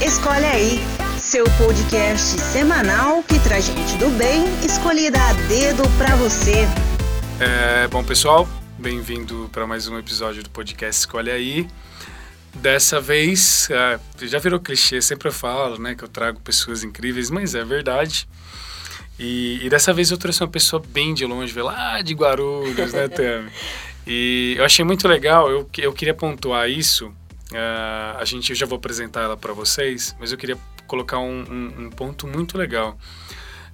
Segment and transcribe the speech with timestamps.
[0.00, 0.78] Escolhe aí,
[1.18, 6.68] seu podcast semanal que traz gente do bem escolhida a dedo para você.
[7.40, 8.48] É, bom, pessoal,
[8.78, 11.66] bem-vindo para mais um episódio do podcast Escolhe aí.
[12.54, 17.28] Dessa vez, é, já virou clichê, sempre eu falo, né, que eu trago pessoas incríveis,
[17.28, 18.28] mas é verdade.
[19.18, 23.08] E, e dessa vez eu trouxe uma pessoa bem de longe, lá de Guarulhos, né,
[23.10, 23.50] Tami?
[24.06, 27.12] E eu achei muito legal, eu, eu queria pontuar isso.
[27.52, 31.42] Uh, a gente, eu já vou apresentar ela para vocês, mas eu queria colocar um,
[31.42, 32.98] um, um ponto muito legal.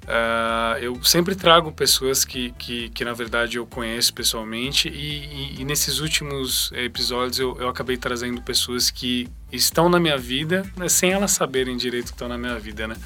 [0.05, 5.61] Uh, eu sempre trago pessoas que, que, que, na verdade, eu conheço pessoalmente e, e,
[5.61, 10.91] e nesses últimos episódios eu, eu, acabei trazendo pessoas que estão na minha vida, né,
[10.91, 12.97] sem elas saberem direito que estão na minha vida, né?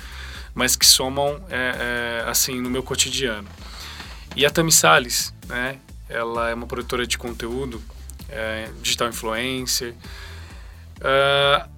[0.52, 3.48] Mas que somam, é, é, assim, no meu cotidiano.
[4.34, 5.78] E a Tami Salles, né?
[6.08, 7.80] Ela é uma produtora de conteúdo,
[8.28, 9.94] é, digital influencer.
[10.98, 11.68] Uh,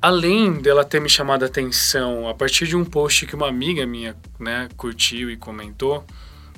[0.00, 3.86] além dela ter me chamado a atenção a partir de um post que uma amiga
[3.86, 6.04] minha né, curtiu e comentou,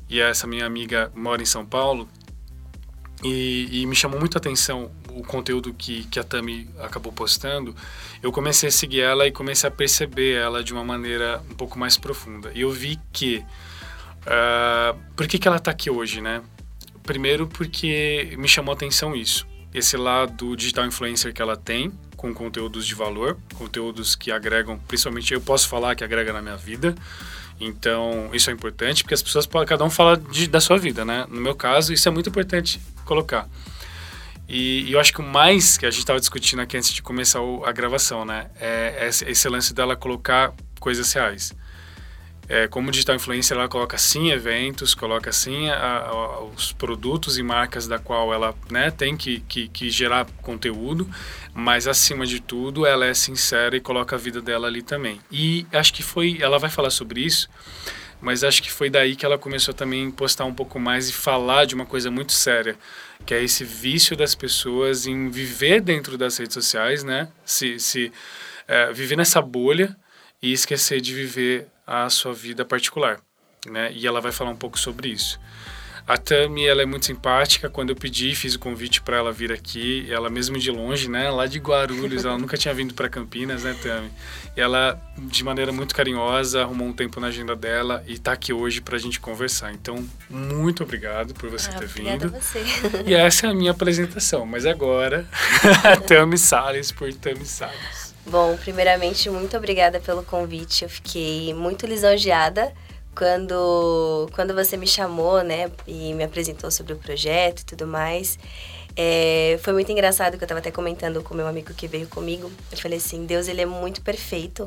[0.08, 2.08] e essa minha amiga mora em São Paulo,
[3.22, 7.74] e, e, me chamou muito a atenção o conteúdo que, que a Tami acabou postando,
[8.22, 11.78] eu comecei a seguir ela e comecei a perceber ela de uma maneira um pouco
[11.78, 12.50] mais profunda.
[12.54, 13.44] E eu vi que.
[14.26, 16.42] Uh, por que, que ela está aqui hoje, né?
[17.02, 19.46] Primeiro, porque me chamou a atenção isso.
[19.72, 25.32] Esse lado digital influencer que ela tem, com conteúdos de valor, conteúdos que agregam, principalmente
[25.32, 26.94] eu posso falar que agrega na minha vida.
[27.60, 31.26] Então, isso é importante, porque as pessoas cada um fala de, da sua vida, né?
[31.28, 33.48] No meu caso, isso é muito importante colocar.
[34.48, 37.02] E, e eu acho que o mais que a gente estava discutindo aqui antes de
[37.02, 38.50] começar o, a gravação, né?
[38.60, 41.52] É esse lance dela colocar coisas reais.
[42.48, 47.42] É, como digital influencer, ela coloca sim eventos, coloca sim a, a, os produtos e
[47.42, 51.08] marcas da qual ela né, tem que, que, que, gerar conteúdo,
[51.54, 55.20] mas acima de tudo ela é sincera e coloca a vida dela ali também.
[55.32, 57.48] E acho que foi, ela vai falar sobre isso,
[58.20, 61.12] mas acho que foi daí que ela começou também a postar um pouco mais e
[61.12, 62.76] falar de uma coisa muito séria,
[63.24, 67.28] que é esse vício das pessoas em viver dentro das redes sociais, né?
[67.44, 68.12] Se, se
[68.68, 69.96] é, viver nessa bolha
[70.42, 73.20] e esquecer de viver a sua vida particular,
[73.66, 73.92] né?
[73.92, 75.38] E ela vai falar um pouco sobre isso.
[76.06, 77.70] A Tami, ela é muito simpática.
[77.70, 81.30] Quando eu pedi, fiz o convite para ela vir aqui, ela mesmo de longe, né,
[81.30, 84.10] lá de Guarulhos, ela nunca tinha vindo para Campinas, né, Tami?
[84.54, 88.52] E ela, de maneira muito carinhosa, arrumou um tempo na agenda dela e está aqui
[88.52, 89.72] hoje para a gente conversar.
[89.72, 92.26] Então, muito obrigado por você ah, ter vindo.
[92.26, 92.62] A você.
[93.06, 94.44] E essa é a minha apresentação.
[94.44, 95.26] Mas agora,
[96.06, 98.03] Tami Salles por Tami Salles.
[98.26, 100.82] Bom, primeiramente, muito obrigada pelo convite.
[100.82, 102.72] Eu fiquei muito lisonjeada
[103.14, 108.38] quando, quando você me chamou, né, e me apresentou sobre o projeto e tudo mais.
[108.96, 112.50] É, foi muito engraçado que eu estava até comentando com meu amigo que veio comigo.
[112.72, 114.64] Eu falei assim, Deus, ele é muito perfeito,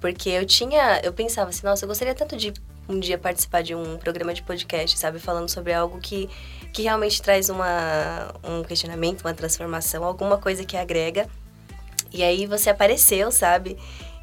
[0.00, 2.54] porque eu tinha, eu pensava assim, nossa, eu gostaria tanto de
[2.88, 6.28] um dia participar de um programa de podcast, sabe, falando sobre algo que
[6.72, 11.28] que realmente traz uma, um questionamento, uma transformação, alguma coisa que agrega
[12.14, 13.76] e aí você apareceu, sabe?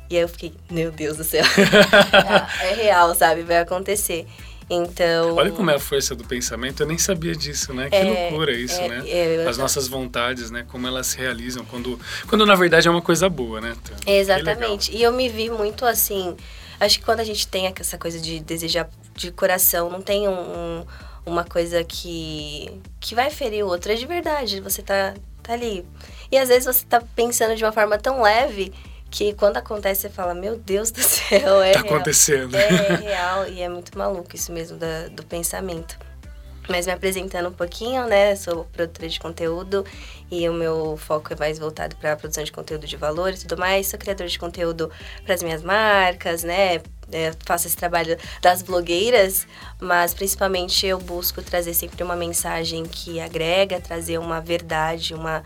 [0.09, 1.43] E aí eu fiquei, meu Deus do céu.
[2.63, 3.43] é, real, sabe?
[3.43, 4.25] Vai acontecer.
[4.69, 5.35] Então.
[5.35, 7.89] Olha como é a força do pensamento, eu nem sabia disso, né?
[7.89, 9.03] Que é, loucura isso, é, né?
[9.05, 10.65] É, As nossas vontades, né?
[10.69, 13.75] Como elas se realizam quando, quando na verdade é uma coisa boa, né?
[13.75, 14.95] Então, Exatamente.
[14.95, 16.37] E eu me vi muito assim.
[16.79, 20.31] Acho que quando a gente tem essa coisa de desejar de coração, não tem um,
[20.31, 20.85] um,
[21.25, 23.91] uma coisa que, que vai ferir o outro.
[23.91, 24.61] É de verdade.
[24.61, 25.85] Você tá, tá ali
[26.31, 28.71] e às vezes você tá pensando de uma forma tão leve
[29.11, 31.93] que quando acontece você fala, meu Deus do céu, é tá real.
[31.93, 32.55] acontecendo.
[32.55, 35.99] É, é real e é muito maluco isso mesmo da, do pensamento.
[36.69, 38.35] Mas me apresentando um pouquinho, né?
[38.35, 39.85] Sou produtora de conteúdo
[40.29, 43.37] e o meu foco é mais voltado para a produção de conteúdo de valor e
[43.37, 43.87] tudo mais.
[43.87, 44.89] Sou criadora de conteúdo
[45.25, 46.81] para as minhas marcas, né?
[47.11, 49.47] É, faço esse trabalho das blogueiras,
[49.79, 55.43] mas principalmente eu busco trazer sempre uma mensagem que agrega, trazer uma verdade, uma,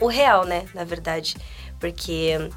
[0.00, 1.36] o real, né, na verdade.
[1.78, 2.50] Porque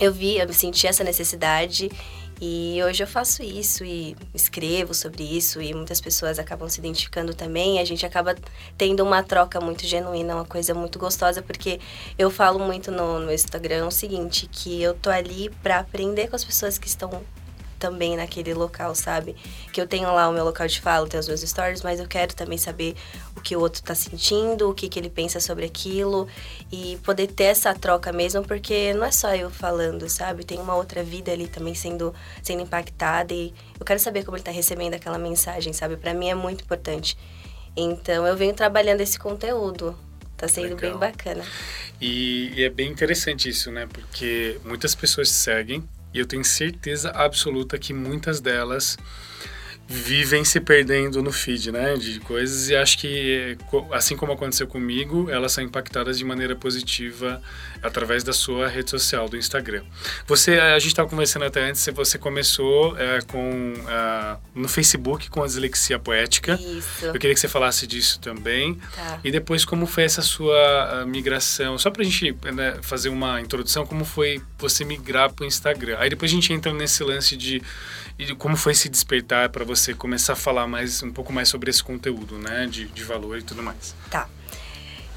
[0.00, 1.90] eu vi, eu senti essa necessidade
[2.38, 7.32] e hoje eu faço isso e escrevo sobre isso e muitas pessoas acabam se identificando
[7.32, 7.78] também.
[7.78, 8.34] A gente acaba
[8.76, 11.80] tendo uma troca muito genuína, uma coisa muito gostosa, porque
[12.18, 16.36] eu falo muito no, no Instagram o seguinte, que eu tô ali para aprender com
[16.36, 17.22] as pessoas que estão
[17.78, 19.36] também naquele local, sabe?
[19.72, 22.06] Que eu tenho lá o meu local de fala, tenho os meus stories, mas eu
[22.06, 22.94] quero também saber
[23.36, 26.28] o que o outro tá sentindo, o que, que ele pensa sobre aquilo
[26.70, 30.44] e poder ter essa troca mesmo, porque não é só eu falando, sabe?
[30.44, 34.44] Tem uma outra vida ali também sendo, sendo impactada e eu quero saber como ele
[34.44, 35.96] tá recebendo aquela mensagem, sabe?
[35.96, 37.16] Para mim é muito importante.
[37.76, 39.96] Então eu venho trabalhando esse conteúdo
[40.36, 40.78] Tá sendo Legal.
[40.78, 41.44] bem bacana.
[42.00, 43.86] E, e é bem interessante isso, né?
[43.86, 45.82] Porque muitas pessoas seguem
[46.16, 48.96] e eu tenho certeza absoluta que muitas delas
[49.88, 53.56] vivem se perdendo no feed, né, de coisas e acho que
[53.92, 57.40] assim como aconteceu comigo, elas são impactadas de maneira positiva
[57.82, 59.82] através da sua rede social, do Instagram.
[60.26, 65.42] Você, a gente estava conversando até antes, você começou é, com ah, no Facebook com
[65.42, 66.54] a dislexia poética.
[66.54, 67.06] Isso.
[67.06, 68.74] Eu queria que você falasse disso também.
[68.94, 69.20] Tá.
[69.22, 70.56] E depois, como foi essa sua
[71.02, 71.78] ah, migração?
[71.78, 75.96] Só pra gente né, fazer uma introdução, como foi você migrar pro Instagram?
[75.98, 77.62] Aí depois a gente entra nesse lance de,
[78.24, 81.70] de como foi se despertar para você começar a falar mais um pouco mais sobre
[81.70, 82.66] esse conteúdo, né?
[82.66, 83.94] De, de valor e tudo mais.
[84.10, 84.28] Tá.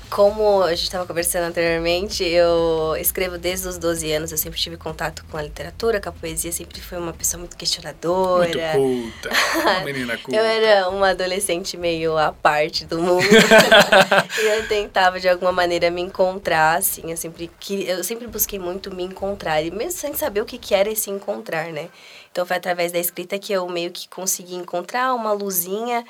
[0.10, 4.76] Como a gente estava conversando anteriormente, eu escrevo desde os 12 anos, eu sempre tive
[4.76, 8.50] contato com a literatura, com a poesia, sempre fui uma pessoa muito questionadora.
[8.50, 9.30] Muito culta.
[9.56, 10.36] Uma menina culta.
[10.36, 13.24] Eu era uma adolescente meio à parte do mundo.
[14.42, 17.12] e eu tentava, de alguma maneira, me encontrar, assim.
[17.12, 17.50] Eu sempre,
[17.88, 19.62] eu sempre busquei muito me encontrar.
[19.62, 21.88] E mesmo sem saber o que, que era esse encontrar, né?
[22.32, 26.04] Então, foi através da escrita que eu meio que consegui encontrar uma luzinha.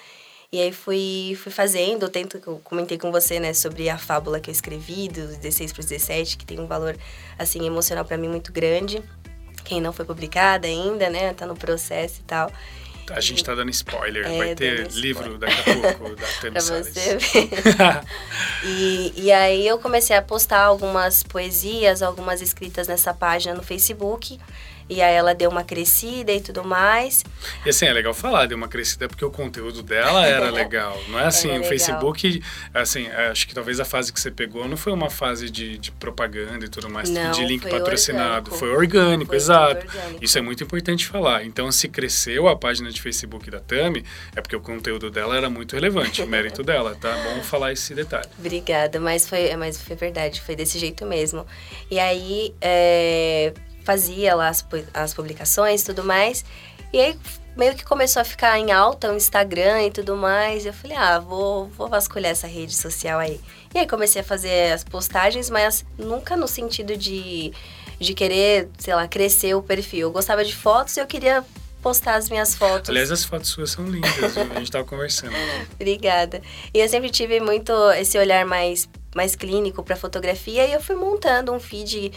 [0.52, 2.04] E aí, fui, fui fazendo.
[2.04, 3.54] Eu tento, eu comentei com você, né?
[3.54, 6.98] Sobre a fábula que eu escrevi, dos 16 para os 17, que tem um valor,
[7.38, 9.04] assim, emocional para mim muito grande.
[9.64, 11.34] Quem não foi publicada ainda, né?
[11.36, 12.52] Tá no processo e tal.
[13.12, 14.26] A gente tá dando spoiler.
[14.26, 15.40] É, Vai ter livro spoiler.
[15.40, 18.04] daqui a pouco da Tami você ver.
[18.64, 24.40] e, e aí eu comecei a postar algumas poesias, algumas escritas nessa página no Facebook.
[24.90, 27.24] E aí ela deu uma crescida e tudo mais.
[27.66, 31.00] E assim, é legal falar, deu uma crescida porque o conteúdo dela era legal.
[31.10, 31.70] Não é assim, Era o legal.
[31.70, 32.44] Facebook,
[32.74, 35.92] assim, acho que talvez a fase que você pegou não foi uma fase de, de
[35.92, 38.52] propaganda e tudo mais, Não, de link foi patrocinado.
[38.52, 38.58] orgânico.
[38.58, 39.86] Foi orgânico, Foi exato.
[39.88, 40.24] orgânico.
[40.24, 41.44] Isso é muito importante falar.
[41.46, 44.04] Então, se cresceu a página de Facebook da Tami,
[44.36, 47.16] é porque o conteúdo dela era muito relevante, o mérito dela, tá?
[47.24, 48.28] Bom falar esse detalhe.
[48.40, 51.46] Obrigada, mas foi, mas foi verdade, foi desse jeito mesmo.
[51.92, 53.54] E aí é,
[53.90, 54.64] fazia lá as,
[54.94, 56.46] as publicações e tudo mais.
[56.94, 57.18] E aí
[57.58, 60.64] meio que começou a ficar em alta o Instagram e tudo mais.
[60.64, 63.42] Eu falei, ah, vou, vou vasculhar essa rede social aí.
[63.74, 67.52] E aí comecei a fazer as postagens, mas nunca no sentido de,
[68.00, 70.02] de querer, sei lá, crescer o perfil.
[70.02, 71.44] Eu gostava de fotos e eu queria
[71.82, 72.92] postar as minhas fotos.
[72.92, 75.34] Aliás, as fotos suas são lindas, a gente tava conversando.
[75.74, 76.44] Obrigada.
[76.72, 80.96] E eu sempre tive muito esse olhar mais mais clínico para fotografia e eu fui
[80.96, 82.12] montando um feed.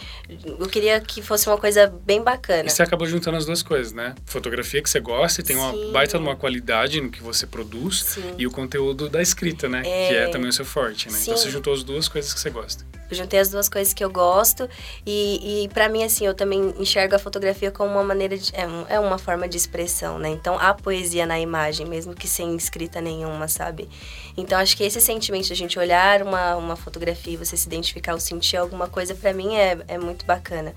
[0.59, 2.67] Eu queria que fosse uma coisa bem bacana.
[2.67, 4.15] E você acabou juntando as duas coisas, né?
[4.25, 5.91] Fotografia que você gosta e tem uma Sim.
[5.91, 8.35] baita de uma qualidade no que você produz Sim.
[8.37, 9.81] e o conteúdo da escrita, né?
[9.85, 10.07] É.
[10.07, 11.19] Que é também o seu forte, né?
[11.21, 11.43] Então Sim.
[11.43, 12.85] você juntou as duas coisas que você gosta.
[13.11, 14.67] Juntei as duas coisas que eu gosto
[15.05, 18.95] e, e para mim assim eu também enxergo a fotografia como uma maneira de é,
[18.95, 20.29] é uma forma de expressão, né?
[20.29, 23.89] Então há poesia na imagem, mesmo que sem escrita nenhuma, sabe?
[24.35, 27.67] Então acho que esse sentimento de a gente olhar uma, uma fotografia e você se
[27.67, 30.73] identificar ou sentir alguma coisa para mim é, é muito bacana.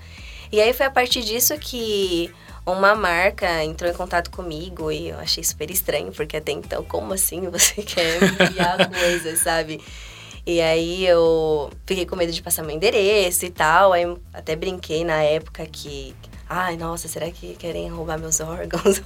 [0.51, 2.33] E aí foi a partir disso que
[2.65, 7.13] uma marca entrou em contato comigo e eu achei super estranho, porque até então, como
[7.13, 9.81] assim você quer enviar coisas, sabe?
[10.49, 13.91] E aí eu fiquei com medo de passar meu endereço e tal.
[13.91, 16.15] Aí até brinquei na época que.
[16.49, 19.01] Ai, nossa, será que querem roubar meus órgãos?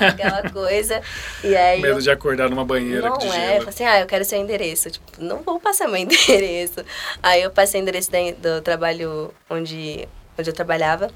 [0.00, 1.02] Aquela coisa.
[1.44, 1.82] E aí.
[1.82, 4.90] Medo eu- de acordar numa banheira não é, falei assim, ah, eu quero seu endereço.
[4.90, 6.82] Tipo, não vou passar meu endereço.
[7.22, 10.08] Aí eu passei o endereço do trabalho onde,
[10.38, 11.10] onde eu trabalhava.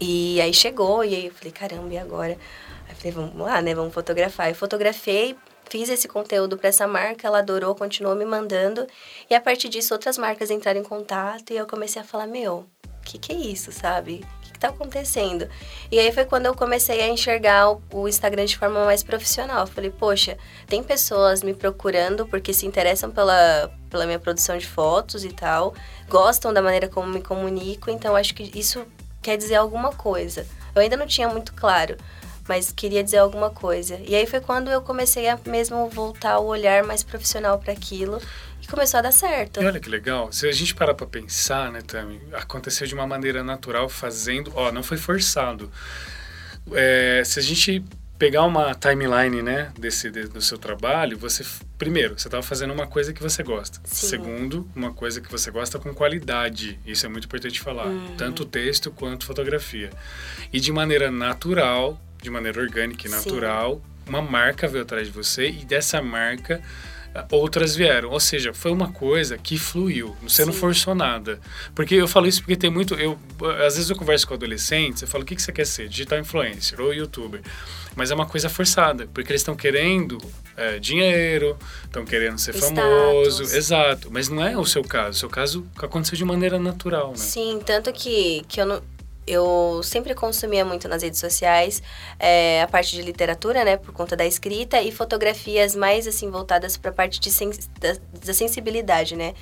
[0.00, 2.36] E aí chegou, e aí eu falei, caramba, e agora?
[2.88, 4.48] Aí falei, vamos lá, né, vamos fotografar.
[4.48, 5.36] Eu fotografei,
[5.70, 8.86] fiz esse conteúdo para essa marca, ela adorou, continuou me mandando.
[9.30, 12.66] E a partir disso, outras marcas entraram em contato e eu comecei a falar, meu,
[12.84, 14.24] o que, que é isso, sabe?
[14.38, 15.48] O que, que tá acontecendo?
[15.90, 19.60] E aí foi quando eu comecei a enxergar o, o Instagram de forma mais profissional.
[19.60, 20.36] Eu falei, poxa,
[20.66, 25.72] tem pessoas me procurando porque se interessam pela, pela minha produção de fotos e tal,
[26.08, 28.84] gostam da maneira como me comunico, então acho que isso
[29.22, 30.44] quer dizer alguma coisa.
[30.74, 31.96] Eu ainda não tinha muito claro,
[32.50, 33.96] mas queria dizer alguma coisa.
[34.04, 38.20] E aí foi quando eu comecei a mesmo voltar o olhar mais profissional para aquilo
[38.60, 39.62] e começou a dar certo.
[39.62, 40.32] E olha que legal.
[40.32, 42.20] Se a gente parar pra pensar, né, Tami?
[42.32, 44.50] Aconteceu de uma maneira natural, fazendo.
[44.56, 45.70] Ó, não foi forçado.
[46.72, 47.84] É, se a gente
[48.18, 51.42] pegar uma timeline, né, desse, de- do seu trabalho, você.
[51.78, 53.80] Primeiro, você estava fazendo uma coisa que você gosta.
[53.84, 54.08] Sim.
[54.08, 56.78] Segundo, uma coisa que você gosta com qualidade.
[56.84, 57.86] Isso é muito importante falar.
[57.86, 58.16] Uhum.
[58.18, 59.88] Tanto texto quanto fotografia.
[60.52, 63.16] E de maneira natural, de maneira orgânica e Sim.
[63.16, 66.60] natural, uma marca veio atrás de você e dessa marca
[67.30, 68.10] outras vieram.
[68.10, 70.46] Ou seja, foi uma coisa que fluiu, você Sim.
[70.46, 71.40] não forçou nada.
[71.74, 72.94] Porque eu falo isso porque tem muito.
[72.94, 73.18] Eu,
[73.64, 75.88] às vezes eu converso com adolescentes, eu falo: o que, que você quer ser?
[75.88, 77.40] Digital influencer ou youtuber.
[77.96, 80.16] Mas é uma coisa forçada, porque eles estão querendo
[80.56, 82.78] é, dinheiro, estão querendo ser Status.
[82.78, 83.42] famoso.
[83.42, 84.08] Exato.
[84.12, 85.10] Mas não é o seu caso.
[85.10, 87.16] O seu caso aconteceu de maneira natural, né?
[87.16, 88.82] Sim, tanto que, que eu não
[89.30, 91.82] eu sempre consumia muito nas redes sociais
[92.18, 96.76] é, a parte de literatura, né, por conta da escrita e fotografias mais assim voltadas
[96.76, 99.34] para a parte de sens da, da, sensibilidade, né.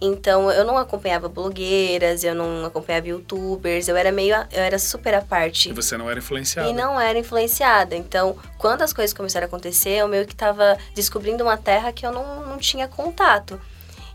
[0.00, 5.14] Então eu não acompanhava blogueiras, eu não acompanhava youtubers, eu era meio, eu era super
[5.14, 5.70] à parte.
[5.70, 6.68] E você não era influenciada?
[6.68, 7.96] E não era influenciada.
[7.96, 12.06] Então, quando as coisas começaram a acontecer, eu meio que estava descobrindo uma terra que
[12.06, 13.58] eu não, não tinha contato.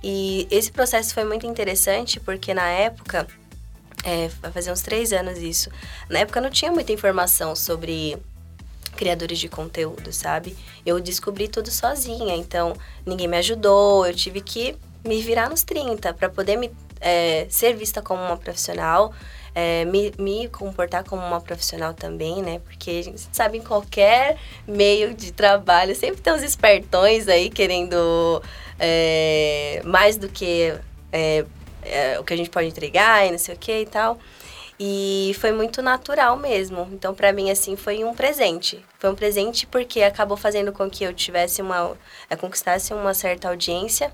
[0.03, 3.27] E esse processo foi muito interessante porque na época
[4.03, 5.69] é, vai fazer uns três anos isso.
[6.09, 8.17] Na época não tinha muita informação sobre
[8.95, 10.55] criadores de conteúdo, sabe?
[10.85, 12.73] Eu descobri tudo sozinha, então
[13.05, 17.75] ninguém me ajudou, eu tive que me virar nos 30 para poder me, é, ser
[17.75, 19.13] vista como uma profissional,
[19.53, 22.59] é, me, me comportar como uma profissional também, né?
[22.59, 28.41] Porque a gente sabe em qualquer meio de trabalho sempre tem uns espertões aí querendo
[28.79, 30.73] é, mais do que
[31.91, 34.17] é, o que a gente pode entregar e não sei o que e tal.
[34.83, 36.89] E foi muito natural mesmo.
[36.91, 38.83] Então, para mim, assim, foi um presente.
[38.97, 41.95] Foi um presente porque acabou fazendo com que eu tivesse uma.
[42.27, 44.11] É, conquistasse uma certa audiência.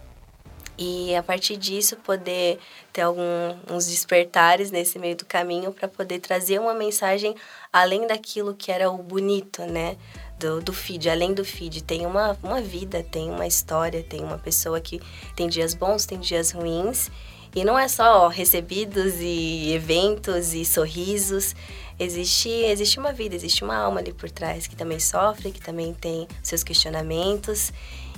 [0.78, 2.60] E a partir disso, poder
[2.92, 7.34] ter alguns despertares nesse meio do caminho para poder trazer uma mensagem
[7.72, 9.96] além daquilo que era o bonito, né?
[10.38, 14.38] Do, do feed, além do feed, tem uma, uma vida, tem uma história, tem uma
[14.38, 15.02] pessoa que
[15.36, 17.10] tem dias bons, tem dias ruins
[17.58, 21.56] e não é só recebidos e eventos e sorrisos.
[22.00, 25.92] Existe, existe uma vida, existe uma alma ali por trás que também sofre, que também
[25.92, 27.74] tem seus questionamentos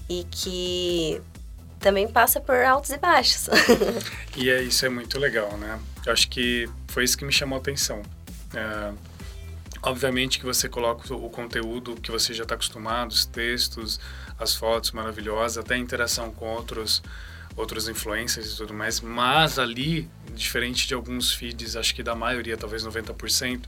[0.10, 1.22] e que
[1.80, 3.48] também passa por altos e baixos.
[4.36, 5.80] e é, isso é muito legal, né?
[6.06, 8.02] Eu acho que foi isso que me chamou a atenção.
[8.54, 8.92] É,
[9.82, 14.02] obviamente que você coloca o conteúdo que você já está acostumado, os textos,
[14.38, 17.02] as fotos maravilhosas, até a interação com outros
[17.56, 22.58] outros influencers e tudo mais, mas ali, diferente de alguns feeds, acho que da maioria,
[22.58, 23.64] talvez 90%,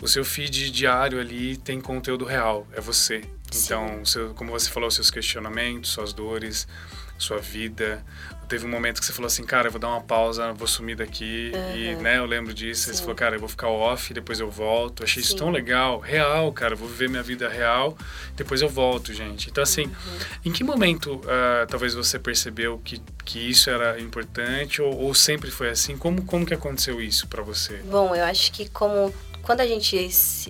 [0.00, 3.22] o seu feed diário ali tem conteúdo real, é você.
[3.50, 3.64] Sim.
[3.64, 6.68] Então, seu, como você falou, seus questionamentos, suas dores,
[7.18, 8.04] sua vida,
[8.48, 10.96] teve um momento que você falou assim, cara, eu vou dar uma pausa, vou sumir
[10.96, 11.52] daqui.
[11.54, 11.76] Uhum.
[11.76, 12.86] E, né, eu lembro disso.
[12.86, 12.94] Sim.
[12.94, 15.02] Você falou, cara, eu vou ficar off, depois eu volto.
[15.02, 15.28] Achei Sim.
[15.28, 16.74] isso tão legal, real, cara.
[16.74, 17.96] Vou viver minha vida real,
[18.34, 19.50] depois eu volto, gente.
[19.50, 20.18] Então, assim, uhum.
[20.44, 25.50] em que momento uh, talvez você percebeu que, que isso era importante ou, ou sempre
[25.50, 25.96] foi assim?
[25.96, 27.78] Como, como que aconteceu isso para você?
[27.90, 29.96] Bom, eu acho que como quando a gente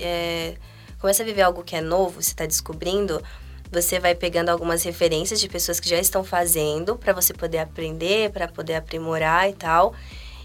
[0.00, 0.54] é,
[0.98, 3.22] começa a viver algo que é novo, você está descobrindo
[3.70, 8.30] você vai pegando algumas referências de pessoas que já estão fazendo para você poder aprender,
[8.30, 9.94] para poder aprimorar e tal.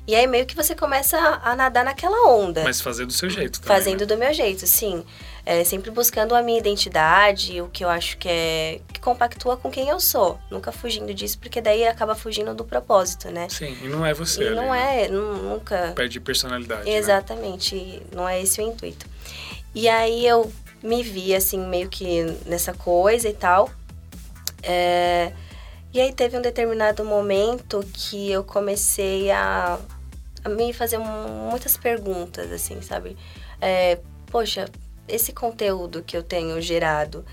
[0.07, 2.63] E aí meio que você começa a, nadar naquela onda.
[2.63, 4.05] Mas fazendo do seu jeito também, Fazendo né?
[4.07, 5.05] do meu jeito, sim.
[5.45, 9.69] É, sempre buscando a minha identidade, o que eu acho que é que compactua com
[9.69, 10.39] quem eu sou.
[10.49, 13.47] Nunca fugindo disso, porque daí acaba fugindo do propósito, né?
[13.49, 14.43] Sim, e não é você.
[14.43, 15.03] E ali, não né?
[15.03, 15.93] é, nunca.
[15.95, 16.85] Perde personalidade.
[16.85, 16.97] Né?
[16.97, 18.01] Exatamente, né?
[18.11, 19.05] não é esse o intuito.
[19.73, 20.51] E aí eu
[20.83, 23.69] me vi, assim, meio que nessa coisa e tal.
[24.63, 25.33] É...
[25.93, 29.77] E aí teve um determinado momento que eu comecei a,
[30.43, 33.17] a me fazer muitas perguntas, assim, sabe?
[33.59, 34.69] É, poxa,
[35.07, 37.25] esse conteúdo que eu tenho gerado,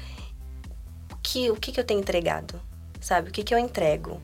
[1.22, 2.60] que, o que, que eu tenho entregado?
[3.00, 3.28] Sabe?
[3.28, 4.20] O que, que eu entrego?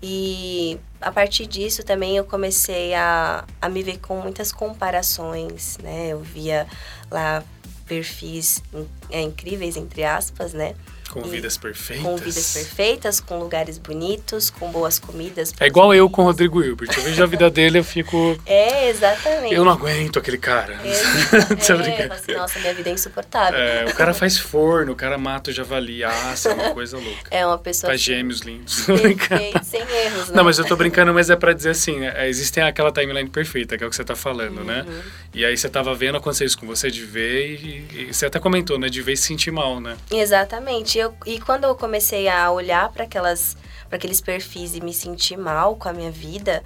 [0.00, 6.08] E a partir disso também eu comecei a, a me ver com muitas comparações, né?
[6.08, 6.68] Eu via
[7.10, 7.42] lá
[7.88, 8.62] perfis
[9.10, 10.74] é, incríveis, entre aspas, né?
[11.10, 12.04] Com e vidas perfeitas.
[12.04, 15.54] Com vidas perfeitas, com lugares bonitos, com boas comidas.
[15.58, 16.90] É igual eu com o Rodrigo Hilbert.
[16.96, 18.38] Eu vejo a vida dele eu fico.
[18.48, 19.54] É, exatamente.
[19.54, 20.80] Eu não aguento aquele cara.
[20.82, 23.58] É, é, assim, nossa, minha vida é insuportável.
[23.58, 27.28] É, o cara faz forno, o cara mata o javali, assa, é uma coisa louca.
[27.30, 27.90] É uma pessoa.
[27.90, 28.86] Faz gêmeos lindos.
[28.86, 30.36] Perfeito, sem erros, né?
[30.36, 32.28] Não, mas eu tô brincando, mas é pra dizer assim: né?
[32.28, 34.84] existe aquela timeline perfeita, que é o que você tá falando, né?
[34.86, 34.92] uhum.
[34.92, 35.02] né?
[35.34, 38.38] E aí você tava vendo acontecer isso com você de ver e, e você até
[38.38, 38.88] comentou, né?
[38.88, 39.96] De ver e se sentir mal, né?
[40.10, 43.56] Exatamente eu, e quando eu comecei a olhar para aquelas
[43.88, 46.62] para aqueles perfis e me sentir mal com a minha vida,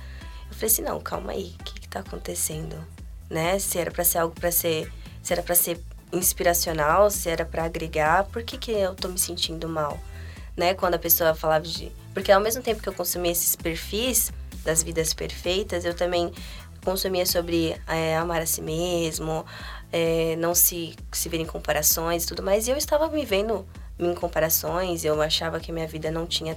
[0.49, 2.77] eu falei assim, não, calma aí, o que que tá acontecendo?
[3.31, 3.59] Né?
[3.59, 5.81] Se era para ser algo para ser, se era para ser
[6.13, 9.99] inspiracional, se era para agregar, por que que eu tô me sentindo mal?
[10.57, 10.75] Né?
[10.75, 14.33] Quando a pessoa falava de, porque ao mesmo tempo que eu consumia esses perfis
[14.65, 16.33] das vidas perfeitas, eu também
[16.85, 19.47] consumia sobre é, amar a si mesmo,
[19.93, 22.67] é, não se, se ver em comparações e tudo mais.
[22.67, 23.67] E eu estava me vendo
[23.99, 26.57] em comparações, eu achava que minha vida não tinha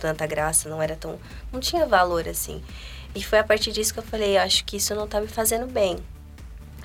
[0.00, 1.18] tanta graça, não era tão.
[1.52, 2.62] não tinha valor assim.
[3.14, 5.66] E foi a partir disso que eu falei, acho que isso não tá me fazendo
[5.66, 5.96] bem,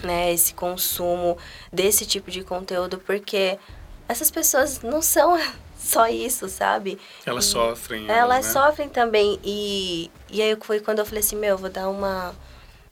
[0.02, 0.32] né?
[0.34, 1.38] Esse consumo
[1.72, 3.60] desse tipo de conteúdo, porque
[4.08, 5.38] essas pessoas não são
[5.78, 6.98] só isso, sabe?
[7.26, 8.10] Elas e sofrem.
[8.10, 8.52] Elas né?
[8.54, 9.40] sofrem também.
[9.44, 12.34] E, e aí foi quando eu falei assim, meu, vou dar uma,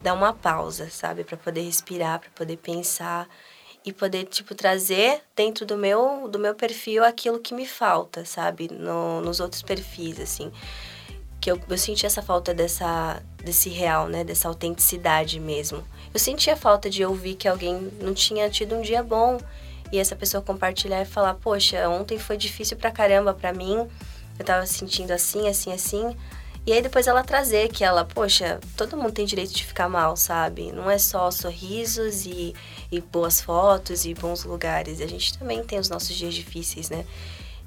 [0.00, 1.24] dar uma pausa, sabe?
[1.24, 3.26] para poder respirar, para poder pensar
[3.84, 8.68] e poder tipo trazer dentro do meu do meu perfil aquilo que me falta sabe?
[8.70, 10.52] No, nos outros perfis assim.
[11.40, 14.24] Que eu, eu senti essa falta dessa desse real né?
[14.24, 15.82] Dessa autenticidade mesmo.
[16.12, 19.38] Eu sentia falta de ouvir que alguém não tinha tido um dia bom
[19.92, 23.88] e essa pessoa compartilhar e falar poxa ontem foi difícil pra caramba pra mim.
[24.38, 26.16] Eu tava sentindo assim assim assim
[26.66, 30.16] e aí depois ela trazer que ela, poxa, todo mundo tem direito de ficar mal,
[30.16, 30.70] sabe?
[30.72, 32.54] Não é só sorrisos e,
[32.92, 35.00] e boas fotos e bons lugares.
[35.00, 37.04] A gente também tem os nossos dias difíceis, né?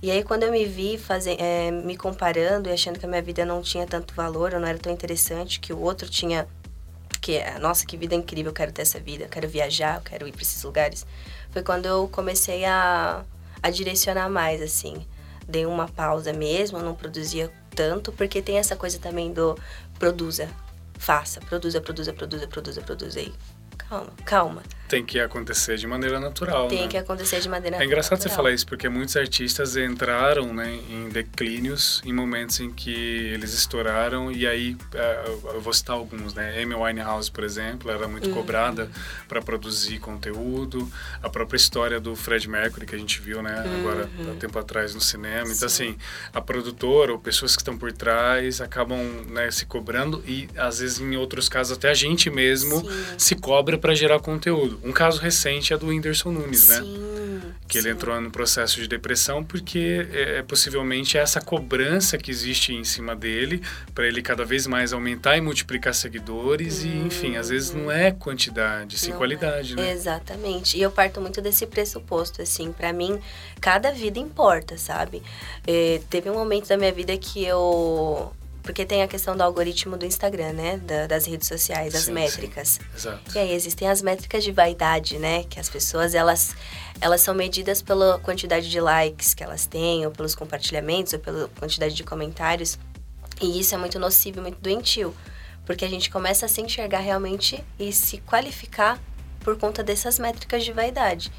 [0.01, 3.21] E aí quando eu me vi fazer, é, me comparando e achando que a minha
[3.21, 6.47] vida não tinha tanto valor, ou não era tão interessante, que o outro tinha
[7.21, 10.01] que é, nossa, que vida incrível, eu quero ter essa vida, eu quero viajar, eu
[10.01, 11.05] quero ir para esses lugares.
[11.51, 13.23] Foi quando eu comecei a,
[13.61, 15.07] a direcionar mais, assim.
[15.47, 19.57] Dei uma pausa mesmo, não produzia tanto, porque tem essa coisa também do
[19.97, 20.49] produza,
[20.97, 23.19] faça, produza, produza, produza, produza, produza.
[23.21, 23.33] E
[23.77, 24.63] calma, calma.
[24.93, 26.87] Tem que acontecer de maneira natural, Tem né?
[26.87, 27.81] que acontecer de maneira natural.
[27.81, 28.29] É engraçado natural.
[28.29, 32.93] você falar isso, porque muitos artistas entraram né, em declínios em momentos em que
[33.33, 35.23] eles estouraram, e aí, é,
[35.55, 36.61] eu vou citar alguns, né?
[36.61, 38.35] Amy Winehouse, por exemplo, era muito uhum.
[38.35, 38.89] cobrada
[39.27, 40.89] para produzir conteúdo,
[41.21, 43.79] a própria história do Fred Mercury, que a gente viu, né, uhum.
[43.79, 45.45] agora, há um tempo atrás no cinema.
[45.47, 45.53] Sim.
[45.53, 45.97] Então, assim,
[46.33, 50.99] a produtora ou pessoas que estão por trás acabam né, se cobrando, e às vezes,
[50.99, 53.15] em outros casos, até a gente mesmo Sim.
[53.17, 54.79] se cobra para gerar conteúdo.
[54.83, 56.81] Um caso recente é do Whindersson Nunes, né?
[56.81, 57.53] sim, né?
[57.67, 57.87] Que sim.
[57.87, 62.83] ele entrou no processo de depressão porque é, é possivelmente essa cobrança que existe em
[62.83, 63.61] cima dele
[63.95, 66.87] para ele cada vez mais aumentar e multiplicar seguidores hum.
[66.87, 69.75] e enfim, às vezes não é quantidade, sim não qualidade, é.
[69.77, 69.91] né?
[69.91, 70.77] Exatamente.
[70.77, 73.19] E eu parto muito desse pressuposto, assim, para mim
[73.61, 75.23] cada vida importa, sabe?
[75.65, 78.33] É, teve um momento da minha vida que eu
[78.63, 80.77] porque tem a questão do algoritmo do Instagram, né?
[80.77, 82.69] Da, das redes sociais, as sim, métricas.
[82.69, 82.81] Sim.
[82.95, 83.35] Exato.
[83.35, 85.43] E aí existem as métricas de vaidade, né?
[85.43, 86.55] Que as pessoas, elas,
[87.01, 91.49] elas são medidas pela quantidade de likes que elas têm, ou pelos compartilhamentos, ou pela
[91.59, 92.79] quantidade de comentários.
[93.41, 95.13] E isso é muito nocivo, muito doentio.
[95.65, 98.99] Porque a gente começa a se enxergar realmente e se qualificar
[99.41, 101.29] por conta dessas métricas de vaidade.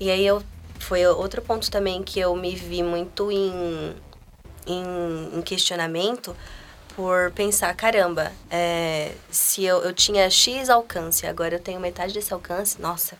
[0.00, 0.42] E aí eu
[0.80, 3.94] foi outro ponto também que eu me vi muito em,
[4.66, 6.36] em, em questionamento
[6.96, 12.32] por pensar, caramba, é, se eu, eu tinha X alcance, agora eu tenho metade desse
[12.32, 13.18] alcance, nossa,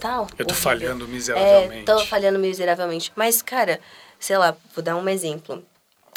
[0.00, 0.26] tal.
[0.36, 0.54] Eu tô horrível.
[0.54, 1.90] falhando miseravelmente.
[1.90, 3.12] É, tô falhando miseravelmente.
[3.14, 3.80] Mas, cara,
[4.18, 5.64] sei lá, vou dar um exemplo.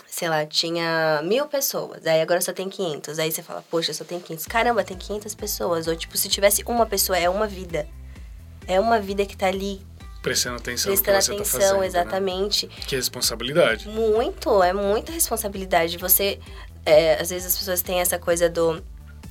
[0.08, 3.20] Sei lá, tinha mil pessoas, aí agora só tem 500.
[3.20, 4.48] Aí você fala, poxa, só tem 500.
[4.48, 5.88] Caramba, tem 500 pessoas.
[5.88, 7.88] Ou, tipo, se tivesse uma pessoa, é uma vida.
[8.66, 9.86] É uma vida que tá ali
[10.26, 12.66] prestando atenção prestando você atenção, tá fazendo, exatamente.
[12.66, 12.74] Né?
[12.88, 13.88] Que responsabilidade.
[13.88, 16.00] Muito, é muita responsabilidade.
[16.00, 16.40] Você,
[16.84, 18.84] é, às vezes as pessoas têm essa coisa do,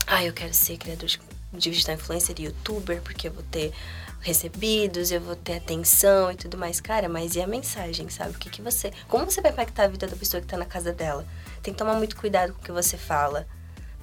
[0.06, 1.20] ah, eu quero ser criador de,
[1.52, 3.72] digital influencer e youtuber porque eu vou ter
[4.20, 6.80] recebidos, eu vou ter atenção e tudo mais.
[6.80, 8.30] Cara, mas e a mensagem, sabe?
[8.36, 10.64] O que que você, como você vai impactar a vida da pessoa que tá na
[10.64, 11.26] casa dela?
[11.60, 13.48] Tem que tomar muito cuidado com o que você fala.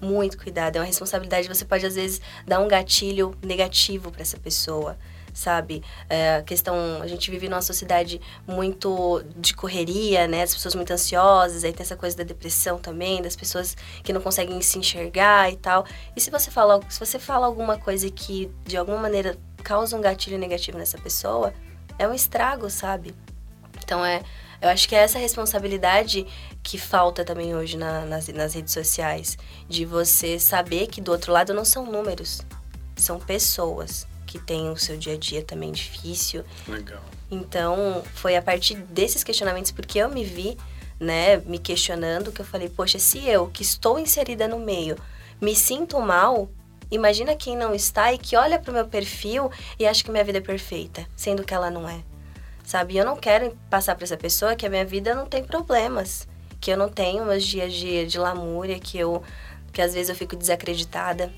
[0.01, 1.47] Muito cuidado, é uma responsabilidade.
[1.47, 4.97] Você pode às vezes dar um gatilho negativo para essa pessoa
[5.33, 5.83] sabe?
[6.09, 10.43] É, a questão, a gente vive numa sociedade muito de correria, né?
[10.43, 14.21] As pessoas muito ansiosas, aí tem essa coisa da depressão também, das pessoas que não
[14.21, 15.85] conseguem se enxergar e tal.
[16.15, 20.01] E se você fala, se você fala alguma coisa que de alguma maneira causa um
[20.01, 21.53] gatilho negativo nessa pessoa,
[21.97, 23.13] é um estrago, sabe?
[23.83, 24.21] Então é,
[24.61, 26.25] eu acho que é essa responsabilidade
[26.63, 31.31] que falta também hoje na, nas, nas redes sociais, de você saber que do outro
[31.31, 32.41] lado não são números,
[32.95, 36.45] são pessoas que tem o seu dia a dia também difícil.
[36.65, 37.03] Legal.
[37.29, 40.57] Então, foi a partir desses questionamentos, porque eu me vi,
[40.97, 44.95] né, me questionando, que eu falei, poxa, se eu, que estou inserida no meio,
[45.41, 46.49] me sinto mal,
[46.89, 50.23] imagina quem não está e que olha para o meu perfil e acha que minha
[50.23, 52.01] vida é perfeita, sendo que ela não é.
[52.63, 52.95] Sabe?
[52.95, 56.25] Eu não quero passar para essa pessoa que a minha vida não tem problemas,
[56.61, 59.21] que eu não tenho meus dias de, de lamúria, que eu
[59.71, 61.31] que às vezes eu fico desacreditada.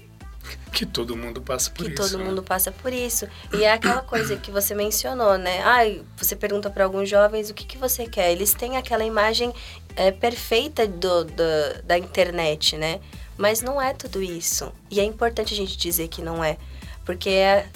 [0.73, 2.01] Que todo mundo passa por que isso.
[2.01, 2.25] Que todo né?
[2.25, 3.27] mundo passa por isso.
[3.53, 5.61] E é aquela coisa que você mencionou, né?
[5.63, 8.31] Ai, você pergunta para alguns jovens o que, que você quer.
[8.31, 9.53] Eles têm aquela imagem
[9.95, 12.99] é, perfeita do, do, da internet, né?
[13.37, 14.71] Mas não é tudo isso.
[14.89, 16.57] E é importante a gente dizer que não é.
[17.05, 17.67] Porque é,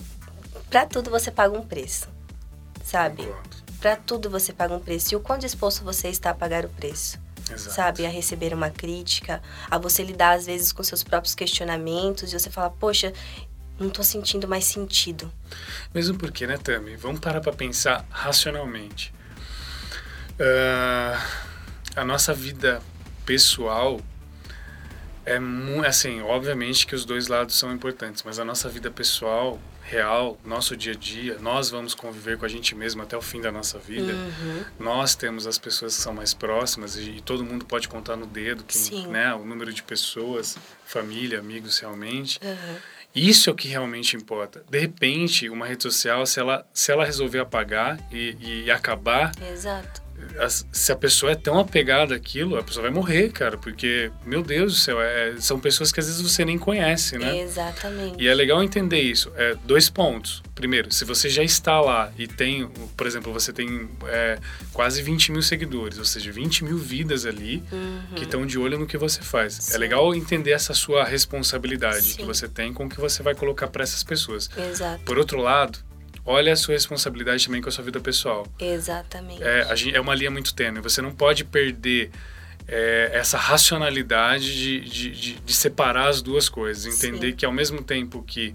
[0.70, 2.08] para tudo você paga um preço,
[2.84, 3.28] sabe?
[3.80, 5.14] para tudo você paga um preço.
[5.14, 7.20] E o quão disposto você está a pagar o preço?
[7.52, 7.76] Exato.
[7.76, 8.06] Sabe?
[8.06, 12.50] A receber uma crítica, a você lidar às vezes com seus próprios questionamentos e você
[12.50, 13.14] fala, poxa,
[13.80, 15.32] não tô sentindo mais sentido.
[15.94, 16.96] Mesmo porque, né, Tami?
[16.96, 19.14] Vamos parar para pensar racionalmente.
[20.40, 21.20] Uh,
[21.96, 22.82] a nossa vida
[23.26, 24.00] pessoal
[25.28, 25.38] é
[25.86, 30.76] assim, obviamente que os dois lados são importantes, mas a nossa vida pessoal, real, nosso
[30.76, 33.80] dia a dia, nós vamos conviver com a gente mesmo até o fim da nossa
[33.80, 34.14] vida.
[34.14, 34.64] Uhum.
[34.78, 38.26] Nós temos as pessoas que são mais próximas e, e todo mundo pode contar no
[38.26, 42.38] dedo quem, né, o número de pessoas, família, amigos realmente.
[42.44, 42.76] Uhum.
[43.16, 44.64] Isso é o que realmente importa.
[44.70, 50.07] De repente, uma rede social, se ela, se ela resolver apagar e, e acabar, Exato.
[50.72, 54.74] Se a pessoa é tão apegada àquilo, a pessoa vai morrer, cara, porque, meu Deus
[54.74, 57.40] do céu, é- são pessoas que às vezes você nem conhece, né?
[57.40, 58.22] Exatamente.
[58.22, 59.32] E é legal entender isso.
[59.36, 60.44] É, dois pontos.
[60.56, 64.40] Primeiro, se você já está lá e tem, por exemplo, você tem é,
[64.74, 67.64] quase 20 mil seguidores, ou seja, 20 mil vidas ali
[68.16, 69.54] que estão de olho no que você faz.
[69.54, 69.72] É Uhum.
[69.74, 69.78] Sim.
[69.78, 72.26] legal entender essa sua responsabilidade que Sim.
[72.26, 74.50] você tem com o que você vai colocar para essas pessoas.
[74.58, 75.04] Exato.
[75.04, 75.80] Por outro lado,
[76.28, 78.46] olha a sua responsabilidade também com a sua vida pessoal.
[78.60, 79.42] Exatamente.
[79.42, 80.82] É, a gen- é uma linha muito tênue.
[80.82, 82.12] Você não pode perder
[82.68, 86.86] é, essa racionalidade de, de, de, de separar as duas coisas.
[87.02, 87.36] Entender Sim.
[87.38, 88.54] que ao mesmo tempo que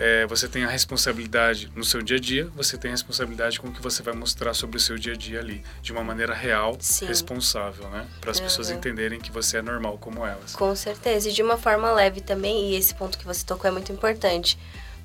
[0.00, 3.66] é, você tem a responsabilidade no seu dia a dia, você tem a responsabilidade com
[3.66, 6.32] o que você vai mostrar sobre o seu dia a dia ali, de uma maneira
[6.32, 7.06] real, Sim.
[7.06, 8.06] responsável, né?
[8.20, 8.76] Para as pessoas Uhum.
[8.76, 10.54] entenderem que você é normal como elas.
[10.54, 11.28] Com certeza.
[11.28, 14.56] E de uma forma leve também, e esse ponto que você tocou é muito importante.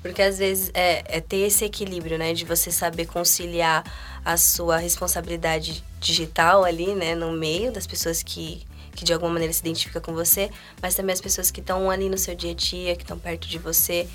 [0.04, 2.34] Porque às vezes é, é ter esse equilíbrio, né?
[2.34, 3.82] De você saber conciliar
[4.22, 7.14] a sua responsabilidade digital ali, né?
[7.14, 8.62] No meio das pessoas que,
[8.94, 10.50] que de alguma maneira se identificam com você,
[10.82, 13.48] mas também as pessoas que estão ali no seu dia a dia, que estão perto
[13.48, 14.06] de você.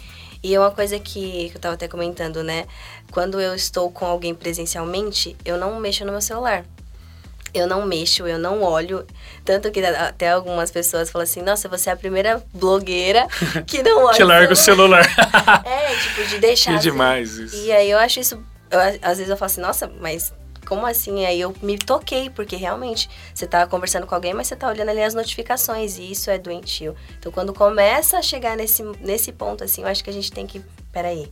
[0.44, 2.68] E é uma coisa que, que eu tava até comentando, né?
[3.10, 6.64] Quando eu estou com alguém presencialmente, eu não mexo no meu celular.
[7.54, 9.06] Eu não mexo, eu não olho.
[9.44, 13.28] Tanto que até algumas pessoas falam assim: Nossa, você é a primeira blogueira
[13.66, 14.16] que não olha.
[14.16, 15.06] Que larga o celular.
[15.66, 16.72] É, tipo, de deixar.
[16.72, 16.90] que assim.
[16.92, 17.56] demais isso.
[17.56, 18.36] E aí eu acho isso.
[18.72, 20.32] eu- às vezes eu falo assim: Nossa, mas
[20.68, 21.26] como assim?
[21.26, 24.90] Aí eu me toquei, porque realmente você tá conversando com alguém, mas você tá olhando
[24.90, 26.96] ali as notificações, e isso é doentio.
[27.18, 30.46] Então quando começa a chegar nesse, nesse ponto, assim, eu acho que a gente tem
[30.46, 30.62] que.
[30.94, 31.32] Peraí.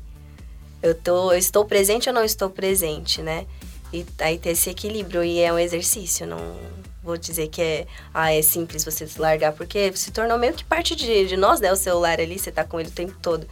[0.82, 3.46] Eu, tô, eu estou presente ou não estou presente, né?
[3.92, 5.24] E aí ter esse equilíbrio.
[5.24, 6.56] E é um exercício, não
[7.04, 10.66] vou dizer que é, ah, é simples você se largar, porque se tornou meio que
[10.66, 11.72] parte de, de nós, né?
[11.72, 13.48] O celular ali, você tá com ele o tempo todo.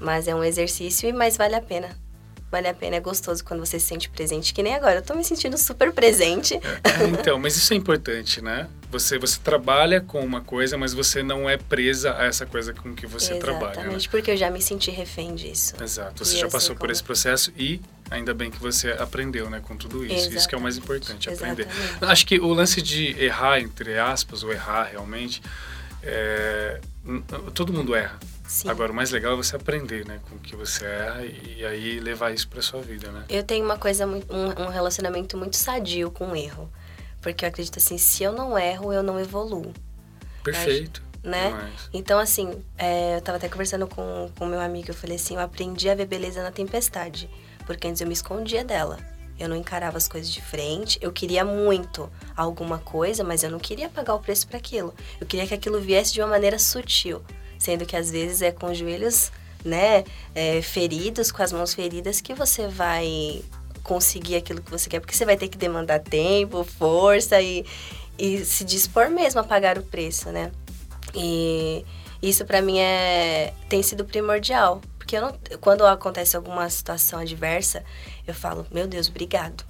[0.00, 1.96] Mas é um exercício, e mas vale a pena.
[2.50, 4.52] Vale a pena, é gostoso quando você se sente presente.
[4.52, 6.54] Que nem agora, eu tô me sentindo super presente.
[6.54, 8.68] É, Então, mas isso é importante, né?
[8.90, 12.92] Você, você trabalha com uma coisa, mas você não é presa a essa coisa com
[12.92, 13.66] que você trabalha.
[13.66, 13.72] Né?
[13.82, 15.74] Exatamente, porque eu já me senti refém disso.
[15.80, 16.24] Exato.
[16.24, 16.92] Você E já passou por como.
[16.92, 20.32] esse processo e ainda bem que você aprendeu, né, com tudo isso.
[20.34, 21.68] Isso que é o mais importante, aprender.
[21.68, 22.04] Exatamente.
[22.12, 25.40] Acho que o lance de errar, entre aspas, ou errar realmente,
[26.02, 26.80] é,
[27.54, 28.18] todo mundo erra.
[28.46, 28.68] Sim.
[28.68, 32.00] Agora, o mais legal é você aprender, né, com o que você erra e aí
[32.00, 33.24] levar isso pra sua vida, né?
[33.28, 36.70] Eu tenho uma coisa, muito, um, um relacionamento muito sadio com o erro.
[37.22, 39.72] Porque eu acredito assim, se eu não erro, eu não evoluo.
[40.42, 41.02] Perfeito.
[41.22, 41.48] né?
[41.48, 41.90] Demais.
[41.92, 45.40] Então, assim, é, eu tava até conversando com o meu amigo, eu falei assim, eu
[45.40, 47.28] aprendi a ver beleza na tempestade.
[47.66, 48.98] Porque antes eu me escondia dela.
[49.40, 50.98] Eu não encarava as coisas de frente.
[51.00, 54.94] Eu queria muito alguma coisa, mas eu não queria pagar o preço para aquilo.
[55.18, 57.22] Eu queria que aquilo viesse de uma maneira sutil.
[57.58, 59.32] Sendo que às vezes é com os joelhos,
[59.64, 63.42] né, é, feridos, com as mãos feridas, que você vai
[63.82, 65.00] conseguir aquilo que você quer.
[65.00, 67.64] Porque você vai ter que demandar tempo, força e,
[68.18, 70.52] e se dispor mesmo a pagar o preço, né?
[71.14, 71.84] E
[72.22, 77.82] isso pra mim é tem sido primordial, porque não, quando acontece alguma situação adversa,
[78.30, 79.64] eu falo, meu Deus, obrigado.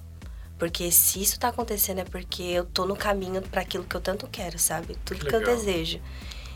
[0.57, 4.01] Porque se isso tá acontecendo é porque eu tô no caminho para aquilo que eu
[4.01, 4.95] tanto quero, sabe?
[5.03, 5.99] Tudo Que que, eu desejo.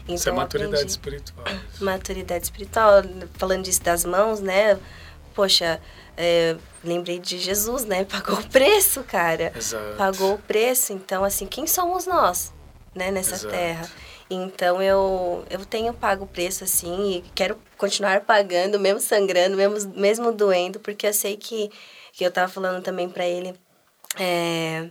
[0.03, 1.45] Então, isso é eu maturidade aprendi- espiritual.
[1.81, 3.01] maturidade espiritual,
[3.33, 4.79] falando disso das mãos, né?
[5.33, 5.81] Poxa,
[6.15, 8.05] é, lembrei de Jesus, né?
[8.09, 9.51] Pagou o preço, cara.
[9.55, 9.95] Exato.
[9.97, 12.53] Pagou o preço, então assim, quem somos nós,
[12.93, 13.51] né, nessa Exato.
[13.53, 13.89] terra?
[14.29, 19.91] Então eu eu tenho pago o preço assim e quero continuar pagando, mesmo sangrando, mesmo
[19.95, 21.69] mesmo doendo, porque eu sei que
[22.15, 23.54] que eu tava falando também pra ele
[24.17, 24.89] é,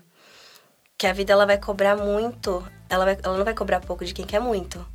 [0.98, 4.12] que a vida ela vai cobrar muito, ela, vai, ela não vai cobrar pouco de
[4.12, 4.86] quem quer muito.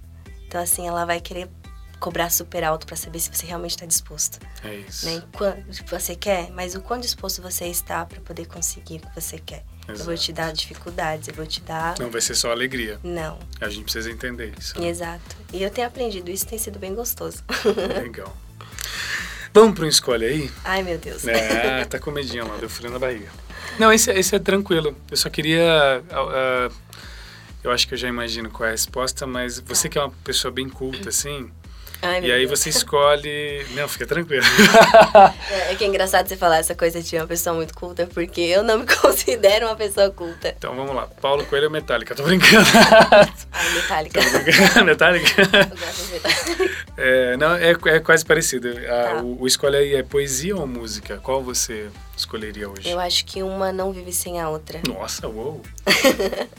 [0.47, 1.49] Então, assim, ela vai querer
[1.99, 4.39] cobrar super alto pra saber se você realmente está disposto.
[4.63, 5.05] É isso.
[5.07, 5.23] Né?
[5.33, 9.39] Quando você quer, mas o quão disposto você está para poder conseguir o que você
[9.39, 9.63] quer.
[9.87, 11.97] Eu vou te dar dificuldades, eu vou te dar.
[11.97, 12.99] Não vai ser só alegria.
[13.03, 14.79] Não, A gente precisa entender isso.
[14.79, 14.87] né?
[14.87, 15.35] exato.
[15.51, 17.43] E eu tenho aprendido, isso tem sido bem gostoso.
[17.99, 18.31] Legal.
[19.53, 20.51] Vamos para um escolhe aí?
[20.63, 21.27] Ai, meu Deus.
[21.27, 23.29] É, tá com medinho lá, deu frio na barriga.
[23.77, 24.95] Não, esse, esse é tranquilo.
[25.09, 26.03] Eu só queria.
[26.11, 26.73] Uh,
[27.63, 29.93] eu acho que eu já imagino qual é a resposta, mas você tá.
[29.93, 31.49] que é uma pessoa bem culta, assim,
[32.01, 32.59] Ai, e aí Deus.
[32.59, 33.65] você escolhe.
[33.71, 34.45] Não, fica tranquilo.
[35.49, 38.41] É, é, que é engraçado você falar essa coisa de uma pessoa muito culta, porque
[38.41, 40.53] eu não me considero uma pessoa culta.
[40.57, 41.07] Então vamos lá.
[41.21, 42.67] Paulo Coelho é Metallica, tô brincando.
[43.51, 44.19] Ai, Metallica.
[44.83, 45.41] Metallica?
[45.41, 46.75] Eu gosto de Metallica.
[46.97, 48.73] É, não, é, é quase parecido.
[48.73, 49.21] tá.
[49.23, 51.17] o, o escolhe aí é poesia ou música?
[51.17, 52.89] Qual você escolheria hoje?
[52.89, 54.79] Eu acho que uma não vive sem a outra.
[54.87, 55.61] Nossa, uou!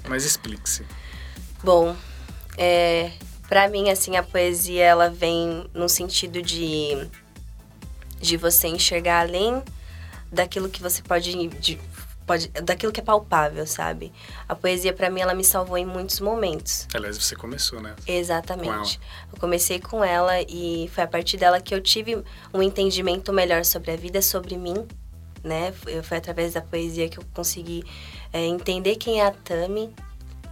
[0.09, 0.85] Mas explique-se.
[1.63, 1.95] Bom,
[2.57, 3.11] é,
[3.51, 7.11] para mim, assim, a poesia ela vem no sentido de
[8.21, 9.63] de você enxergar além
[10.31, 11.81] daquilo que você pode, de,
[12.27, 14.13] pode daquilo que é palpável, sabe?
[14.47, 16.87] A poesia para mim ela me salvou em muitos momentos.
[16.95, 17.97] Aliás, você começou, né?
[18.07, 19.01] Exatamente.
[19.33, 22.23] Eu comecei com ela e foi a partir dela que eu tive
[22.55, 24.87] um entendimento melhor sobre a vida, sobre mim,
[25.43, 25.73] né?
[26.05, 27.83] Foi através da poesia que eu consegui
[28.33, 29.93] é, entender quem é a Tami,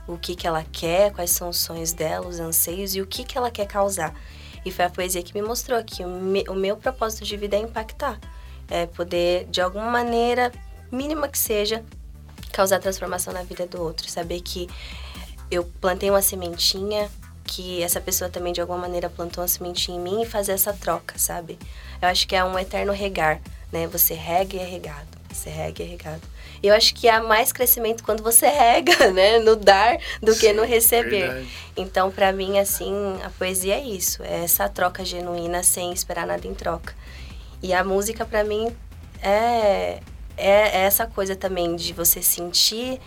[0.09, 3.23] o que, que ela quer, quais são os sonhos dela, os anseios e o que,
[3.23, 4.15] que ela quer causar.
[4.65, 7.57] E foi a poesia que me mostrou que o, me, o meu propósito de vida
[7.57, 8.19] é impactar.
[8.69, 10.51] É poder, de alguma maneira,
[10.91, 11.85] mínima que seja,
[12.53, 14.11] causar transformação na vida do outro.
[14.11, 14.69] Saber que
[15.51, 17.09] eu plantei uma sementinha,
[17.45, 20.73] que essa pessoa também, de alguma maneira, plantou uma sementinha em mim e fazer essa
[20.73, 21.59] troca, sabe?
[22.01, 23.41] Eu acho que é um eterno regar,
[23.71, 23.87] né?
[23.87, 25.09] Você rega e é regado.
[25.31, 26.23] Você rega e é regado.
[26.63, 30.53] Eu acho que há mais crescimento quando você rega, né, no dar do Sim, que
[30.53, 31.29] no receber.
[31.29, 31.49] Verdade.
[31.77, 32.93] Então, para mim, assim,
[33.25, 36.95] a poesia é isso, é essa troca genuína sem esperar nada em troca.
[37.63, 38.75] E a música, para mim,
[39.23, 40.01] é,
[40.37, 43.01] é essa coisa também de você sentir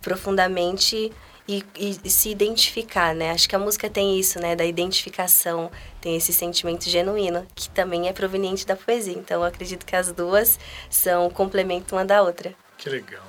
[0.00, 1.12] profundamente
[1.46, 3.32] e, e, e, se identificar, né?
[3.32, 4.54] Acho que a música tem isso, né?
[4.54, 9.14] Da identificação, tem esse sentimento genuíno, que também é proveniente da poesia.
[9.14, 10.58] Então, eu acredito que as duas
[10.88, 12.54] são complemento uma da outra.
[12.80, 13.26] Que legal.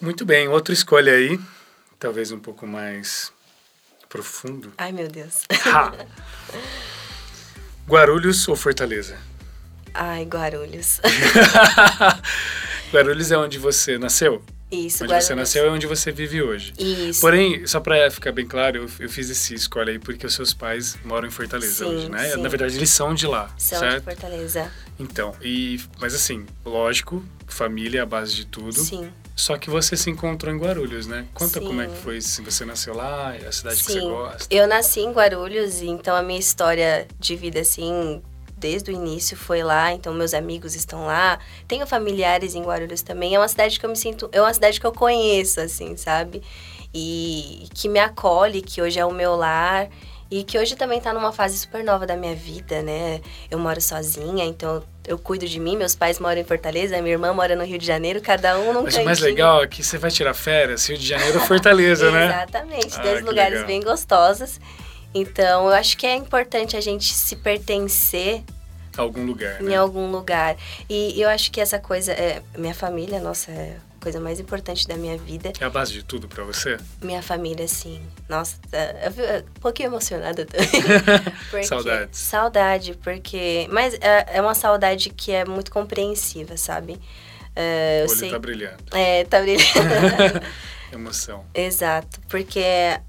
[0.00, 1.38] Muito bem, outra escolha aí,
[2.00, 3.32] talvez um pouco mais
[4.08, 4.74] profundo.
[4.76, 5.44] Ai, meu Deus.
[5.72, 5.92] Ha!
[7.86, 9.16] Guarulhos ou Fortaleza?
[9.94, 11.00] Ai, Guarulhos.
[12.92, 14.44] Guarulhos é onde você nasceu?
[14.72, 16.72] Isso, Onde você nasceu é onde você vive hoje.
[16.78, 17.20] Isso.
[17.20, 20.54] Porém, só para ficar bem claro, eu, eu, fiz esse escolha aí porque os seus
[20.54, 22.30] pais moram em Fortaleza sim, hoje, né?
[22.30, 22.40] Sim.
[22.40, 23.98] Na verdade, eles são de lá, são certo?
[23.98, 24.72] de Fortaleza.
[24.98, 28.72] Então, e, mas assim, lógico, família é a base de tudo.
[28.72, 29.10] Sim.
[29.36, 31.26] Só que você se encontrou em Guarulhos, né?
[31.34, 31.66] Conta Sim.
[31.66, 33.84] como é que foi, se você nasceu lá, é a cidade Sim.
[33.84, 34.46] que você gosta.
[34.50, 38.22] Eu nasci em Guarulhos, então a minha história de vida, assim,
[38.62, 41.40] desde o início foi lá, então meus amigos estão lá.
[41.66, 43.34] Tenho familiares em Guarulhos também.
[43.34, 46.40] É uma cidade que eu me sinto, é uma cidade que eu conheço, assim, sabe?
[46.94, 49.88] E que me acolhe, que hoje é o meu lar.
[50.30, 53.20] E que hoje também está numa fase super nova da minha vida, né?
[53.50, 55.76] Eu moro sozinha, então eu cuido de mim.
[55.76, 58.82] Meus pais moram em Fortaleza, minha irmã mora no Rio de Janeiro, cada um num
[58.84, 59.02] Mas cantinho.
[59.02, 62.28] o mais legal é que você vai tirar férias, Rio de Janeiro ou Fortaleza, né?
[62.48, 63.66] Exatamente, ah, dois lugares legal.
[63.66, 64.58] bem gostosos.
[65.14, 68.42] Então, eu acho que é importante a gente se pertencer
[68.96, 69.72] algum lugar, né?
[69.72, 70.56] Em algum lugar.
[70.88, 74.96] E eu acho que essa coisa é minha família, nossa, é coisa mais importante da
[74.96, 75.52] minha vida.
[75.60, 76.76] É a base de tudo para você?
[77.00, 78.02] Minha família, sim.
[78.28, 81.62] Nossa, é, eu fico um pouquinho emocionada também.
[81.62, 82.16] Saudade.
[82.16, 83.68] Saudade, porque...
[83.70, 86.94] Mas é, é uma saudade que é muito compreensiva, sabe?
[87.54, 88.30] Uh, o olho sei...
[88.30, 88.82] tá brilhando.
[88.92, 89.62] É, tá brilhando.
[90.92, 91.44] Emoção.
[91.54, 92.62] Exato, porque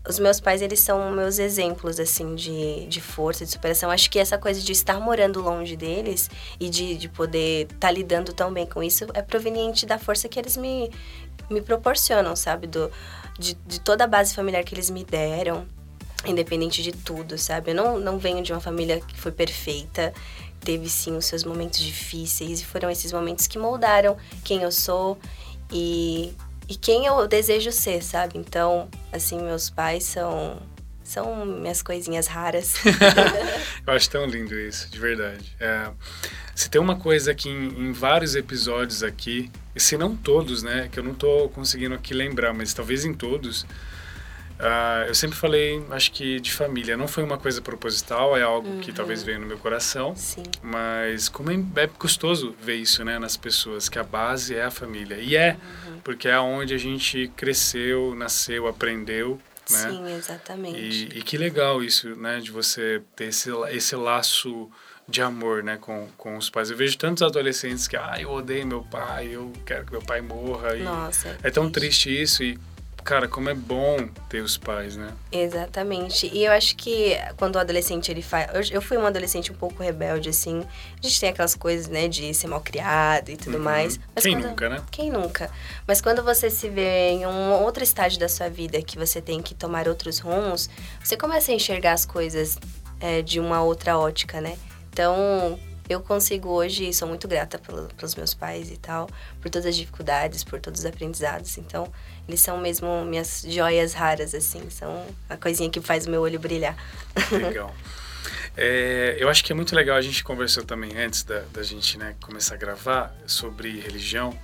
[0.08, 3.91] os meus pais, eles são meus exemplos, assim, de, de força, de superação.
[3.91, 7.91] Acho que essa coisa de estar morando longe deles e de, de poder estar tá
[7.91, 10.89] lidando tão bem com isso é proveniente da força que eles me,
[11.50, 12.67] me proporcionam, sabe?
[12.67, 12.89] Do,
[13.38, 15.67] de, de toda a base familiar que eles me deram,
[16.26, 17.72] independente de tudo, sabe?
[17.72, 20.13] Eu não, não venho de uma família que foi perfeita,
[20.62, 25.17] teve sim os seus momentos difíceis e foram esses momentos que moldaram quem eu sou
[25.72, 26.34] e
[26.67, 28.38] e quem eu desejo ser, sabe?
[28.38, 30.62] Então, assim, meus pais são
[31.04, 32.76] são minhas coisinhas raras.
[33.86, 35.54] eu acho tão lindo isso, de verdade.
[35.60, 35.91] É,
[36.56, 40.88] se tem uma coisa que em, em, vários episódios aqui, e se não todos, né,
[40.91, 43.65] que eu não tô conseguindo aqui lembrar, mas talvez em todos,
[44.63, 46.95] Uh, eu sempre falei, acho que de família.
[46.95, 48.80] Não foi uma coisa proposital, é algo uhum.
[48.80, 50.15] que talvez veio no meu coração.
[50.15, 50.43] Sim.
[50.62, 54.71] Mas como é, é, gostoso ver isso, né, nas pessoas, que a base é a
[54.71, 55.17] família.
[55.17, 55.99] E é, uhum.
[56.02, 59.38] porque é onde a gente cresceu, nasceu, aprendeu,
[59.69, 59.89] né?
[59.89, 60.80] Sim, exatamente.
[60.80, 64.71] E, e, que legal isso, né, de você ter esse, esse laço
[65.10, 66.71] de amor, né, com, com os pais.
[66.71, 70.21] Eu vejo tantos adolescentes que, ah, eu odeio meu pai, eu quero que meu pai
[70.21, 70.73] morra.
[70.76, 71.38] Nossa.
[71.43, 72.58] É, é tão triste isso e
[73.04, 75.12] cara, como é bom ter os pais, né?
[75.32, 76.30] Exatamente.
[76.34, 78.50] E eu acho que quando o adolescente ele faz.
[78.54, 80.62] Eu, eu fui uma adolescente um pouco rebelde, assim.
[81.02, 83.63] A gente tem aquelas coisas, né, de ser mal criado e tudo Uhum.
[83.63, 84.00] mais.
[84.16, 84.82] Mas Quem quando- nunca, né?
[84.92, 85.52] Quem nunca?
[85.88, 89.42] Mas quando você se vê em um outro estágio da sua vida que você tem
[89.42, 90.70] que tomar outros rumos,
[91.04, 92.58] você começa a enxergar as coisas
[93.00, 94.58] é, de uma outra ótica, né?
[94.92, 99.10] Então, eu consigo hoje, sou muito grata pelo, pelos meus pais e tal,
[99.41, 101.58] por todas as dificuldades, por todos os aprendizados.
[101.58, 101.91] Então,
[102.28, 106.39] eles são mesmo minhas joias raras, assim, são a coisinha que faz o meu olho
[106.39, 106.76] brilhar.
[107.32, 107.74] Legal.
[108.56, 111.98] É, eu acho que é muito legal, a gente conversou também antes da, da gente
[111.98, 114.38] né, começar a gravar sobre religião.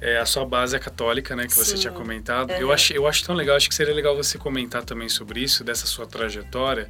[0.00, 1.76] É, a sua base é católica, né, que você Uhum.
[1.76, 1.80] Sim.
[1.82, 2.52] tinha comentado.
[2.52, 2.72] Eu, Uhum.
[2.72, 5.84] acho, eu acho tão legal, acho que seria legal você comentar também sobre isso, dessa
[5.86, 6.88] sua trajetória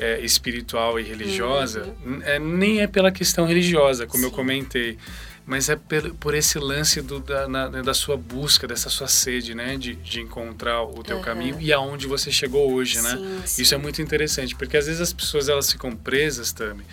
[0.00, 1.94] é, espiritual e religiosa.
[2.04, 4.30] N- é, nem é pela questão religiosa, como eu Uhum.
[4.30, 4.36] Sim.
[4.36, 4.98] comentei,
[5.46, 9.54] mas é pelo, por esse lance do, da, na- da sua busca, dessa sua sede,
[9.54, 11.22] né, de, de encontrar o teu Uhum.
[11.22, 13.16] caminho e aonde você chegou hoje, né?
[13.16, 13.62] Sim, sim.
[13.62, 16.86] Isso é muito interessante, porque às vezes as pessoas elas ficam presas também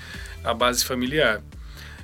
[0.43, 1.41] à base familiar.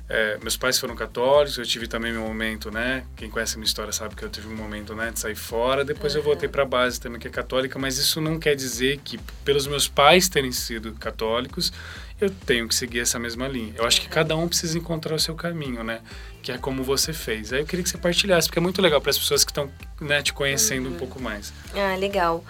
[0.06, 3.04] É, meus pais foram católicos, eu tive também meu momento, né?
[3.16, 5.82] Quem conhece a minha história sabe que eu tive um momento, né, de sair fora.
[5.82, 8.98] Depois eu voltei para a base também que é católica, mas isso não quer dizer
[9.02, 11.72] que pelos meus pais terem sido católicos,
[12.20, 13.72] eu tenho que seguir essa mesma linha.
[13.76, 16.00] Eu acho que cada um precisa encontrar o seu caminho, né?
[16.42, 17.50] Que é como você fez.
[17.52, 19.70] Aí eu queria que você partilhasse, porque é muito legal para as pessoas que estão,
[20.00, 21.50] né, te conhecendo um pouco mais.
[21.74, 22.44] Ah, legal.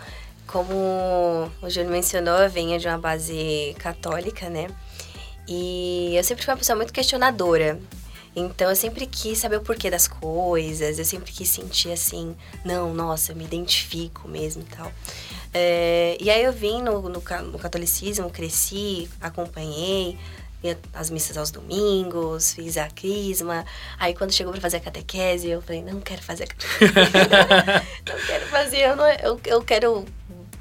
[0.46, 4.66] Como o Júlio mencionou, eu venho de uma base católica, né?
[5.46, 7.78] E eu sempre fui uma pessoa muito questionadora.
[8.37, 12.92] Então eu sempre quis saber o porquê das coisas, eu sempre quis sentir assim, não,
[12.92, 14.90] nossa, eu me identifico mesmo e tal.
[15.52, 20.18] É, e aí eu vim no, no, no catolicismo, cresci, acompanhei
[20.92, 23.64] as missas aos domingos, fiz a crisma.
[23.98, 26.92] Aí quando chegou para fazer a catequese, eu falei, não quero fazer a catequese.
[28.09, 30.04] não quero fazer, eu, não, eu, eu quero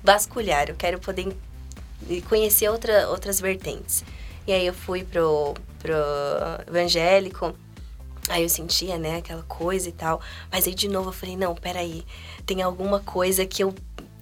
[0.04, 1.36] vasculhar, eu quero poder
[2.28, 4.04] conhecer outra, outras vertentes.
[4.46, 5.96] E aí eu fui pro, pro
[6.68, 7.56] evangélico,
[8.30, 10.22] aí eu sentia, né, aquela coisa e tal.
[10.52, 12.06] Mas aí de novo eu falei, não, peraí,
[12.46, 13.74] tem alguma coisa que eu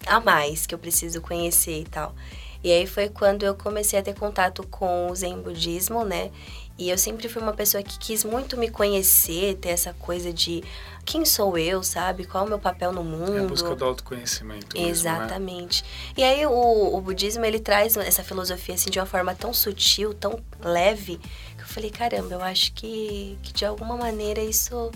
[0.05, 2.15] a mais que eu preciso conhecer e tal.
[2.63, 6.31] E aí foi quando eu comecei a ter contato com o Zen Budismo, né?
[6.77, 10.63] E eu sempre fui uma pessoa que quis muito me conhecer, ter essa coisa de
[11.05, 12.25] quem sou eu, sabe?
[12.25, 13.37] Qual é o meu papel no mundo?
[13.37, 14.89] É a busca do autoconhecimento mesmo, né?
[14.89, 15.83] Exatamente.
[16.15, 20.13] E aí o, o budismo ele traz essa filosofia assim de uma forma tão sutil,
[20.13, 21.17] tão leve,
[21.57, 24.91] que eu falei, caramba, eu acho que, que de alguma maneira isso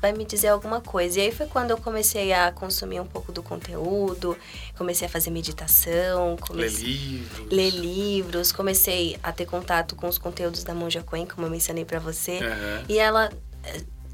[0.00, 1.18] vai me dizer alguma coisa.
[1.18, 4.36] E aí foi quando eu comecei a consumir um pouco do conteúdo,
[4.76, 7.48] comecei a fazer meditação, Ler comecei livros.
[7.50, 11.86] ler livros, comecei a ter contato com os conteúdos da Monja Coen, como eu mencionei
[11.86, 12.38] pra você.
[12.38, 12.84] Aham.
[12.86, 13.30] E ela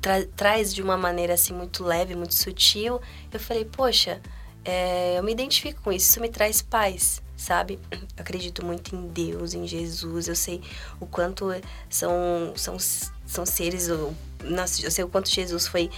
[0.01, 3.01] tra- traz de uma maneira assim muito leve, muito sutil.
[3.33, 4.21] Eu falei, poxa,
[4.65, 7.79] é, eu me identifico com isso, isso me traz paz, sabe?
[7.91, 10.29] Eu acredito muito em Deus, em Jesus.
[10.29, 10.61] Eu sei
[11.01, 11.49] o quanto
[11.89, 12.77] são são,
[13.27, 15.91] são seres, o- nossa, eu sei o quanto Jesus foi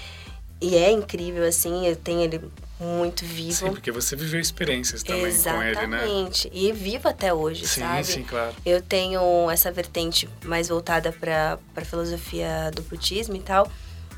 [0.61, 1.87] e é incrível assim.
[1.87, 2.41] Eu tenho ele
[2.81, 3.53] muito vivo.
[3.67, 6.05] Sim, porque você viveu experiências também com ele, né?
[6.05, 6.51] Exatamente.
[6.53, 8.05] E vivo até hoje, Sim, sabe?
[8.05, 8.55] sim, claro.
[8.65, 13.71] Eu tenho essa vertente mais voltada para a filosofia do budismo e tal,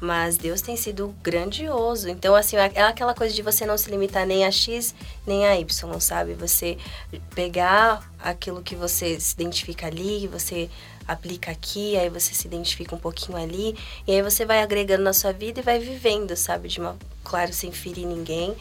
[0.05, 2.09] mas Deus tem sido grandioso.
[2.09, 4.95] Então, assim, é aquela coisa de você não se limitar nem a X
[5.27, 6.35] nem a Y, sabe?
[6.35, 6.77] Você
[7.35, 10.69] pegar aquilo que você se identifica ali, você
[11.09, 15.13] aplica aqui, aí você se identifica um pouquinho ali, e aí você vai agregando na
[15.13, 16.69] sua vida e vai vivendo, sabe?
[16.69, 18.55] De uma, claro, sem ferir ninguém,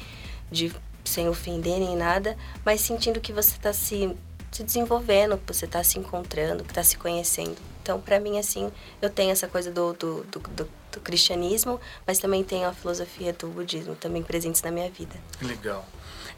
[0.52, 4.16] de sem ofender nem nada, mas sentindo que você está se,
[4.52, 7.73] se desenvolvendo, que você está se encontrando, que está se conhecendo.
[7.84, 12.17] Então, para mim, assim, eu tenho essa coisa do, do, do, do- do cristianismo, mas
[12.17, 15.15] também tenho a filosofia do budismo também presentes na minha vida.
[15.41, 15.86] Legal.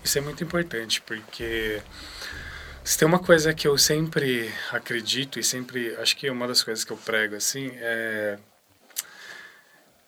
[0.03, 1.81] Isso é muito importante, porque
[2.83, 6.63] se tem uma coisa que eu sempre acredito e sempre acho que é uma das
[6.63, 8.37] coisas que eu prego assim é,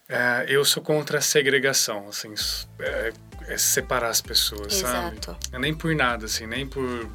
[0.09, 2.33] é, eu sou contra a segregação, assim,
[2.79, 3.13] é,
[3.47, 5.17] é separar as pessoas, sabe?
[5.17, 5.37] Exato.
[5.51, 7.09] É nem por nada, assim, nem por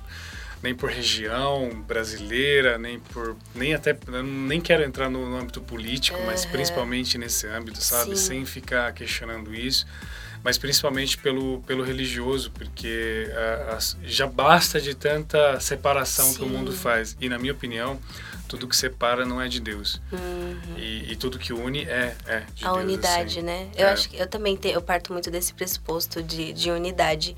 [0.63, 6.19] nem por região brasileira, nem por nem até nem quero entrar no, no âmbito político,
[6.25, 6.53] mas Aham.
[6.53, 8.27] principalmente nesse âmbito, sabe, Sim.
[8.27, 9.87] sem ficar questionando isso
[10.45, 16.47] mas principalmente pelo, pelo religioso, porque ah, as- já basta de tanta separação que o
[16.49, 16.51] Sim.
[16.51, 17.17] mundo faz.
[17.21, 17.97] E, na minha opinião,
[18.49, 20.03] tudo que separa não é de Deus.
[20.11, 20.77] Uhum.
[20.77, 22.83] E, e tudo que une é, é de a Deus.
[22.85, 23.47] unidade, assim.
[23.47, 23.69] né?
[23.77, 23.93] Eu É.
[23.93, 27.37] acho que eu também tenho, eu parto muito desse pressuposto de, de unidade.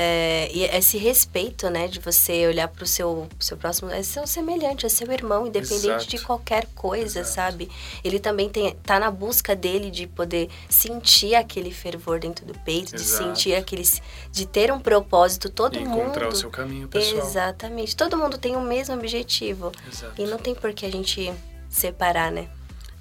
[0.00, 4.28] É, e esse respeito, né, de você olhar para o seu, seu próximo, é seu
[4.28, 6.06] semelhante, é seu irmão, independente Exato.
[6.06, 7.34] de qualquer coisa, Exato.
[7.34, 7.68] sabe?
[8.04, 12.94] Ele também tem, tá na busca dele de poder sentir aquele fervor dentro do peito,
[12.94, 13.24] de Exato.
[13.24, 13.82] sentir aquele,
[14.30, 16.00] de ter um propósito, todo E mundo.
[16.02, 17.26] encontrar o seu caminho pessoal.
[17.26, 19.72] Exatamente, todo mundo tem o mesmo objetivo.
[19.92, 20.12] Exato.
[20.16, 21.32] E não tem por que a gente
[21.68, 22.46] separar, né?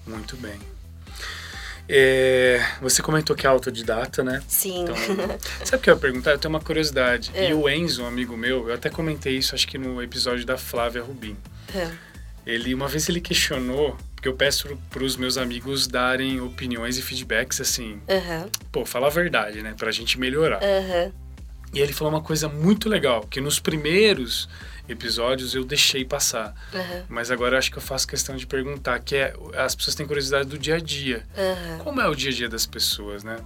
[0.07, 0.57] Muito bem.
[1.89, 4.43] É, você comentou que é autodidata, né?
[4.47, 4.83] Sim.
[4.83, 4.95] Então,
[5.63, 6.31] sabe o que eu ia perguntar?
[6.31, 7.31] Eu tenho uma curiosidade.
[7.33, 7.49] É.
[7.49, 10.57] E o Enzo, um amigo meu, eu até comentei isso, acho que no episódio da
[10.57, 11.37] Flávia Rubim.
[12.45, 17.01] Ele, uma vez ele questionou, porque eu peço para os meus amigos darem opiniões e
[17.01, 19.73] feedbacks assim, Aham, pô, fala a verdade, né?
[19.77, 20.59] Pra gente melhorar.
[20.63, 21.11] aham.
[21.73, 24.47] E ele falou uma coisa muito legal, que nos primeiros
[24.89, 26.53] episódios eu deixei passar.
[26.73, 29.95] aham, Mas agora eu acho que eu faço questão de perguntar, que é, as pessoas
[29.95, 31.25] têm curiosidade do dia a dia.
[31.37, 31.79] aham.
[31.83, 33.37] Como é o dia a dia das pessoas, né?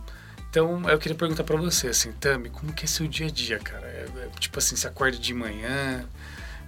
[0.50, 3.58] Então, eu queria perguntar pra você, assim, Tami, como que é seu dia a dia,
[3.58, 3.88] cara?
[3.88, 6.06] É, é, tipo assim, você acorda de manhã,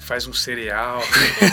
[0.03, 1.01] faz um cereal,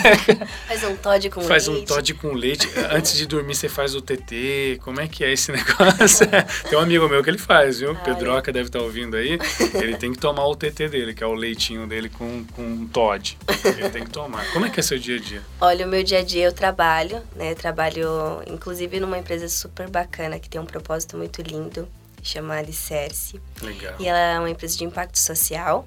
[0.67, 1.87] Faz um Todd com faz um leite.
[1.87, 2.69] Todd com leite.
[2.91, 4.79] Antes de dormir, você faz o TT.
[4.83, 6.27] Como é que é esse negócio?
[6.69, 7.91] Tem um amigo meu que ele faz, viu?
[7.91, 8.03] Ai.
[8.03, 9.39] Pedroca deve estar ouvindo aí.
[9.73, 13.37] Ele tem que tomar o TT dele, que é o leitinho dele com, com Todd.
[13.63, 14.45] Ele tem que tomar.
[14.51, 15.41] Como é que é seu dia a dia?
[15.59, 17.51] Olha, o meu dia a dia eu trabalho, né?
[17.51, 18.07] Eu trabalho,
[18.47, 21.87] inclusive, numa empresa super bacana que tem um propósito muito lindo,
[22.21, 23.39] chama Alicerce.
[23.61, 23.95] Legal.
[23.99, 25.85] E ela é uma empresa de impacto social.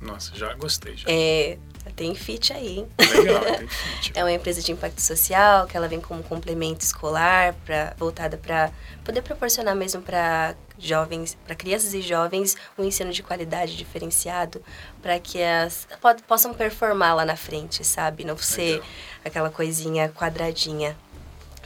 [0.00, 0.96] Nossa, já gostei.
[0.96, 1.06] Já.
[1.08, 1.58] É,
[1.96, 2.88] tem fit aí, hein?
[2.98, 4.12] Legal, tem fit.
[4.14, 8.70] É uma empresa de impacto social que ela vem como complemento escolar, pra, voltada para
[9.04, 14.62] poder proporcionar mesmo para jovens, para crianças e jovens, um ensino de qualidade diferenciado,
[15.02, 18.24] para que elas pod- possam performar lá na frente, sabe?
[18.24, 18.86] Não ser Legal.
[19.24, 20.96] aquela coisinha quadradinha,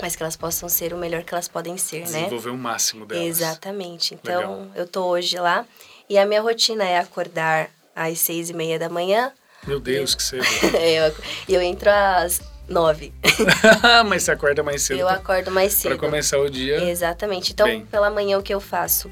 [0.01, 2.05] mas que elas possam ser o melhor que elas podem ser, né?
[2.23, 3.25] Desenvolver o máximo delas.
[3.27, 4.15] Exatamente.
[4.15, 4.67] Então, Legal.
[4.75, 5.67] eu tô hoje lá
[6.09, 9.31] e a minha rotina é acordar às seis e meia da manhã.
[9.67, 10.45] Meu Deus, que cedo.
[10.77, 11.15] eu,
[11.49, 13.13] e eu entro às nove.
[14.07, 15.99] Mas você acorda mais cedo eu pra, acordo mais pra cedo.
[15.99, 16.83] começar o dia.
[16.91, 17.53] Exatamente.
[17.53, 17.87] Então, Bem.
[17.87, 19.11] pela manhã, o que eu faço?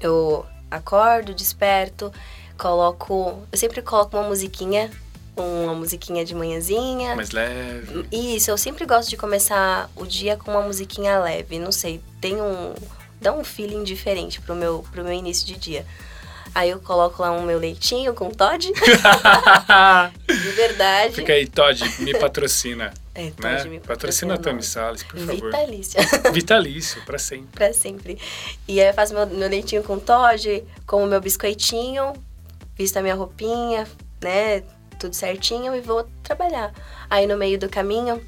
[0.00, 2.12] Eu acordo, desperto,
[2.56, 3.42] coloco.
[3.50, 4.90] Eu sempre coloco uma musiquinha,
[5.36, 7.14] uma musiquinha de manhãzinha.
[7.14, 8.06] Mais leve.
[8.10, 11.58] Isso, eu sempre gosto de começar o dia com uma musiquinha leve.
[11.58, 12.74] Não sei, tem um.
[13.20, 15.86] dá um feeling diferente pro meu, pro meu início de dia.
[16.54, 21.14] Aí eu coloco lá um meu leitinho com Todd, de verdade.
[21.14, 22.92] Fica aí, Todd, me patrocina.
[23.14, 23.64] É, Todd né?
[23.64, 25.50] me Patrocina a Tami Salles, por favor.
[25.50, 26.00] Vitalícia.
[26.32, 27.48] Vitalício, pra sempre.
[27.52, 28.18] pra sempre.
[28.66, 32.12] E aí eu faço meu, meu leitinho com Todd, como meu biscoitinho,
[32.76, 33.88] visto a minha roupinha,
[34.22, 34.62] né?
[35.00, 36.72] Tudo certinho e vou trabalhar.
[37.10, 38.22] Aí no meio do caminho,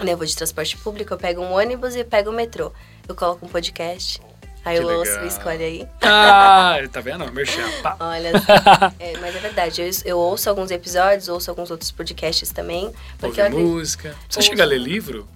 [0.00, 2.72] né, eu vou de transporte público, eu pego um ônibus e pego o metrô.
[3.08, 4.20] Eu coloco um podcast.
[4.68, 5.26] Aí Que eu ouço, legal.
[5.26, 5.88] escolhe aí.
[6.02, 7.30] Ah, tá vendo?
[7.32, 7.62] Merchan.
[7.82, 7.96] Pá.
[8.00, 8.32] Olha,
[8.98, 12.92] é, mas é verdade, eu, eu ouço alguns episódios, ouço alguns outros podcasts também.
[13.18, 14.14] Porque Ouve música.
[14.28, 14.48] Você Ouço.
[14.50, 15.26] chega a ler livro?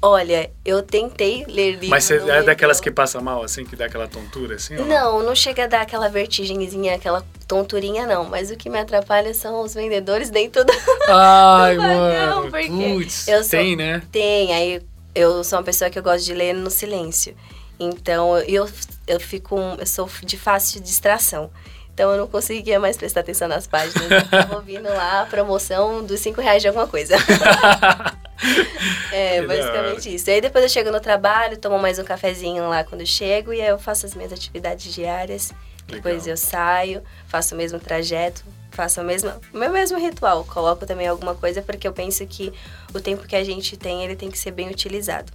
[0.00, 1.88] Olha, eu tentei ler livro.
[1.88, 4.76] Mas você não é daquelas que passa mal, assim, que dá aquela tontura, assim?
[4.76, 8.24] ou Não, não chega a dar aquela vertigenzinha, aquela tonturinha, não.
[8.24, 10.72] Mas o que me atrapalha são os vendedores dentro do...
[11.10, 12.50] Ai, do vagão, mano.
[12.50, 14.00] porque Putz, eu sou- tem, né?
[14.12, 14.80] Tem, aí
[15.16, 17.34] eu sou uma pessoa que eu gosto de ler no silêncio.
[17.78, 18.68] Então, eu,
[19.06, 19.56] eu fico...
[19.78, 21.50] Eu sou de fácil distração.
[21.92, 24.10] Então, eu não conseguia mais prestar atenção nas páginas.
[24.10, 27.16] Eu tava ouvindo lá a promoção dos 5 reais de alguma coisa.
[29.12, 30.30] É, basicamente isso.
[30.30, 33.52] E aí depois eu chego no trabalho, tomo mais um cafezinho lá quando eu chego
[33.52, 35.52] e aí eu faço as minhas atividades diárias.
[35.86, 36.30] Depois Legal.
[36.30, 40.44] eu saio, faço o mesmo trajeto, faço o meu mesmo ritual.
[40.44, 42.52] Coloco também alguma coisa porque eu penso que
[42.94, 45.32] o tempo que a gente tem, ele tem que ser bem utilizado,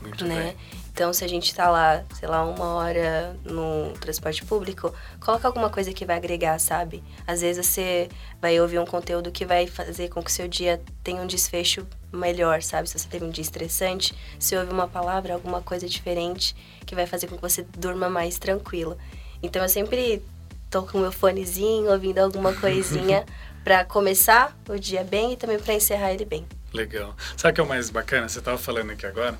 [0.00, 0.42] Muito né?
[0.42, 0.81] bem.
[0.92, 5.70] Então, se a gente tá lá, sei lá, uma hora no transporte público, coloca alguma
[5.70, 7.02] coisa que vai agregar, sabe?
[7.26, 8.10] Às vezes você
[8.42, 11.86] vai ouvir um conteúdo que vai fazer com que o seu dia tenha um desfecho
[12.12, 12.90] melhor, sabe?
[12.90, 17.06] Se você teve um dia estressante, se ouve uma palavra, alguma coisa diferente que vai
[17.06, 18.98] fazer com que você durma mais tranquilo.
[19.42, 20.22] Então, eu sempre
[20.70, 23.24] tô com o meu fonezinho, ouvindo alguma coisinha
[23.64, 26.44] pra começar o dia bem e também pra encerrar ele bem.
[26.72, 27.14] Legal.
[27.36, 28.28] Sabe o que é o mais bacana?
[28.28, 29.38] Você tava falando aqui agora,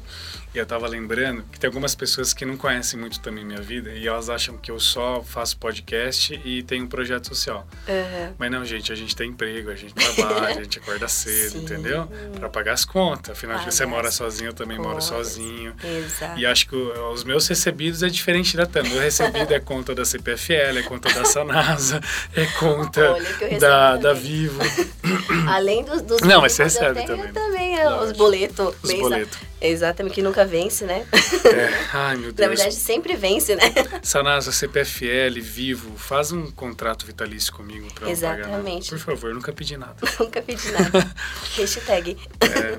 [0.55, 3.91] e eu tava lembrando que tem algumas pessoas que não conhecem muito também minha vida,
[3.91, 7.67] e elas acham que eu só faço podcast e tenho um projeto social.
[7.89, 8.35] Aham.
[8.39, 11.65] Mas não, gente, a gente tem emprego, a gente trabalha, a gente acorda cedo, Sim.
[11.65, 12.07] entendeu?
[12.39, 13.31] Pra pagar as contas.
[13.37, 15.05] Afinal de contas, você mora sozinho, eu também moro contas.
[15.05, 15.75] sozinho.
[15.83, 16.39] Exato.
[16.39, 18.91] E acho que os meus recebidos é diferente da Tami.
[18.95, 22.01] O recebido é conta da CPFL, é conta da Sanasa,
[22.37, 24.23] é conta Olha da, da também.
[24.23, 24.61] Vivo.
[25.49, 27.63] Além dos, dos Não, mas você recebe eu também.
[27.73, 28.05] tem Lógico.
[28.05, 28.75] os boletos.
[28.83, 29.39] Os boletos.
[29.61, 31.07] Exatamente, que nunca vence, né?
[31.13, 31.89] É.
[31.93, 32.49] Ai, meu Deus.
[32.49, 33.63] Na verdade, sempre vence, né?
[34.03, 38.45] Sanasa, CPFL, Vivo, faz um contrato vitalício comigo pra Exatamente.
[38.49, 38.87] pagar nada.
[38.89, 39.97] Por favor, nunca pedi nada.
[40.19, 41.15] nunca pedi nada.
[41.57, 42.17] Hashtag.
[42.41, 42.79] É,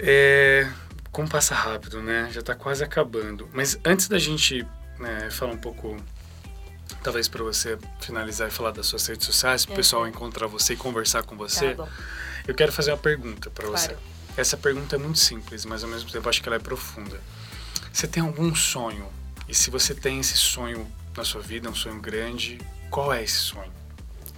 [0.00, 0.68] é,
[1.10, 2.28] como passa rápido, né?
[2.32, 3.48] Já tá quase acabando.
[3.52, 4.66] Mas antes da gente
[4.98, 5.96] né, falar um pouco
[7.02, 10.72] talvez para você finalizar e falar das suas redes sociais, para o pessoal encontrar você
[10.72, 11.86] e conversar com você, tá
[12.48, 13.78] eu quero fazer uma pergunta para claro.
[13.78, 13.96] você.
[14.36, 17.20] Essa pergunta é muito simples, mas ao mesmo tempo acho que ela é profunda.
[17.92, 19.06] Você tem algum sonho?
[19.46, 22.58] E se você tem esse sonho na sua vida, um sonho grande,
[22.90, 23.78] qual é esse sonho?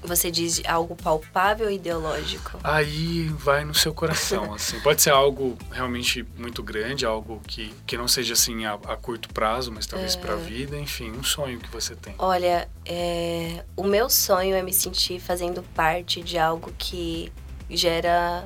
[0.03, 2.59] Você diz algo palpável ou ideológico?
[2.65, 4.81] Aí vai no seu coração, assim.
[4.81, 9.29] Pode ser algo realmente muito grande, algo que, que não seja assim a, a curto
[9.29, 10.19] prazo, mas talvez é...
[10.19, 12.15] para a vida, enfim, um sonho que você tem.
[12.19, 13.63] Olha, é...
[13.77, 17.31] o meu sonho é me sentir fazendo parte de algo que
[17.71, 18.45] gera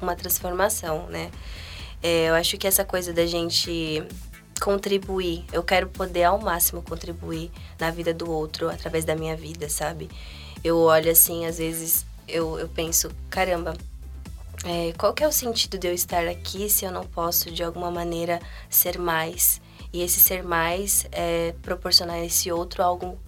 [0.00, 1.30] uma transformação, né?
[2.02, 4.02] É, eu acho que essa coisa da gente
[4.60, 9.68] contribuir, eu quero poder ao máximo contribuir na vida do outro através da minha vida,
[9.68, 10.08] sabe?
[10.66, 13.76] eu olho assim, às vezes eu, eu penso, caramba,
[14.64, 17.62] é, qual que é o sentido de eu estar aqui se eu não posso de
[17.62, 19.60] alguma maneira ser mais?
[19.92, 23.18] E esse ser mais é proporcionar a esse outro algo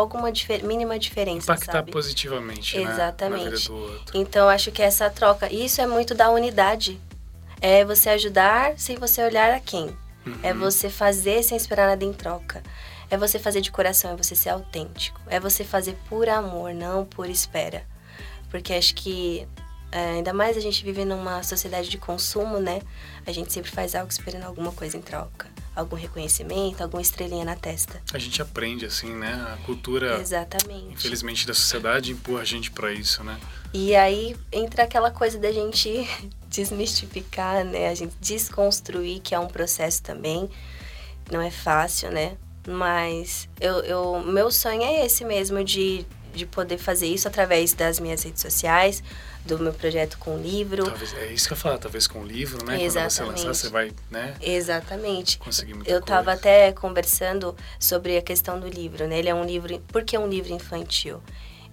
[0.00, 1.92] alguma difer mínima diferença, Impactar sabe?
[1.92, 3.50] positivamente, Exatamente.
[3.50, 3.58] Né?
[3.66, 4.18] Do outro.
[4.18, 7.00] Então acho que essa troca, isso é muito da unidade.
[7.60, 9.94] É você ajudar sem você olhar a quem.
[10.24, 10.38] É uhum.
[10.42, 12.62] É você fazer sem esperar nada em troca.
[13.10, 15.20] É você fazer de coração, é você ser autêntico.
[15.26, 17.84] É você fazer por amor, não por espera.
[18.50, 19.46] Porque acho que,
[19.92, 22.80] é, ainda mais a gente vive numa sociedade de consumo, né?
[23.26, 25.48] A gente sempre faz algo esperando alguma coisa em troca.
[25.74, 28.00] Algum reconhecimento, alguma estrelinha na testa.
[28.12, 29.32] A gente aprende, assim, né?
[29.52, 30.94] A cultura, Exatamente.
[30.94, 33.38] infelizmente, da sociedade empurra a gente para isso, né?
[33.72, 36.08] E aí entra aquela coisa da gente
[36.48, 37.88] desmistificar, né?
[37.88, 40.48] A gente desconstruir, que é um processo também.
[41.30, 42.36] Não é fácil, né?
[42.68, 46.04] Mas eu, eu, meu sonho é esse mesmo, de,
[46.34, 49.02] de poder fazer isso através das minhas redes sociais,
[49.44, 50.84] do meu projeto com o livro.
[50.84, 52.82] Talvez, é isso que eu falo, talvez com o livro, né?
[52.82, 53.16] Exatamente.
[53.16, 54.34] Quando você lançar, você vai, né?
[54.40, 55.38] Exatamente.
[55.38, 59.18] Conseguir muita Eu estava até conversando sobre a questão do livro, né?
[59.18, 59.78] Ele é um livro...
[59.88, 61.20] Por que um livro infantil?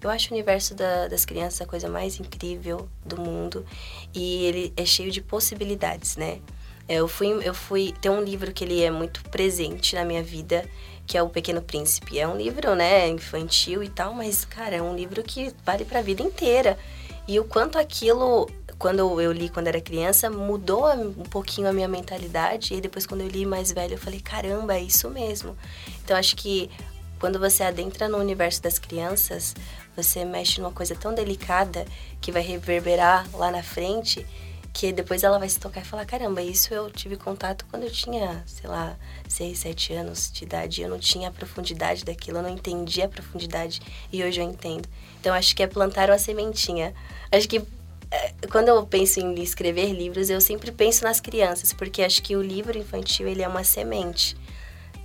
[0.00, 3.66] Eu acho o universo da, das crianças a coisa mais incrível do mundo.
[4.14, 6.40] E ele é cheio de possibilidades, né?
[6.88, 7.92] Eu fui, eu fui.
[8.00, 10.64] Tem um livro que ele é muito presente na minha vida,
[11.08, 12.18] que é O Pequeno Príncipe.
[12.18, 16.00] É um livro, né, infantil e tal, mas, cara, é um livro que vale para
[16.00, 16.78] a vida inteira.
[17.26, 18.46] E o quanto aquilo,
[18.78, 22.74] quando eu li quando era criança, mudou um pouquinho a minha mentalidade.
[22.74, 25.56] E depois, quando eu li mais velho, eu falei: caramba, é isso mesmo.
[26.04, 26.70] Então, acho que
[27.18, 29.54] quando você adentra no universo das crianças,
[29.96, 31.86] você mexe numa coisa tão delicada
[32.20, 34.26] que vai reverberar lá na frente
[34.72, 37.90] que depois ela vai se tocar e falar: caramba, isso eu tive contato quando eu
[37.90, 38.96] tinha, sei lá,
[39.28, 40.82] 6, 7 anos de idade.
[40.82, 43.80] Eu não tinha a profundidade daquilo, eu não entendia a profundidade
[44.12, 44.88] e hoje eu entendo.
[45.20, 46.94] Então acho que é plantar uma sementinha.
[47.30, 47.62] Acho que
[48.10, 52.36] é, quando eu penso em escrever livros, eu sempre penso nas crianças, porque acho que
[52.36, 54.36] o livro infantil ele é uma semente.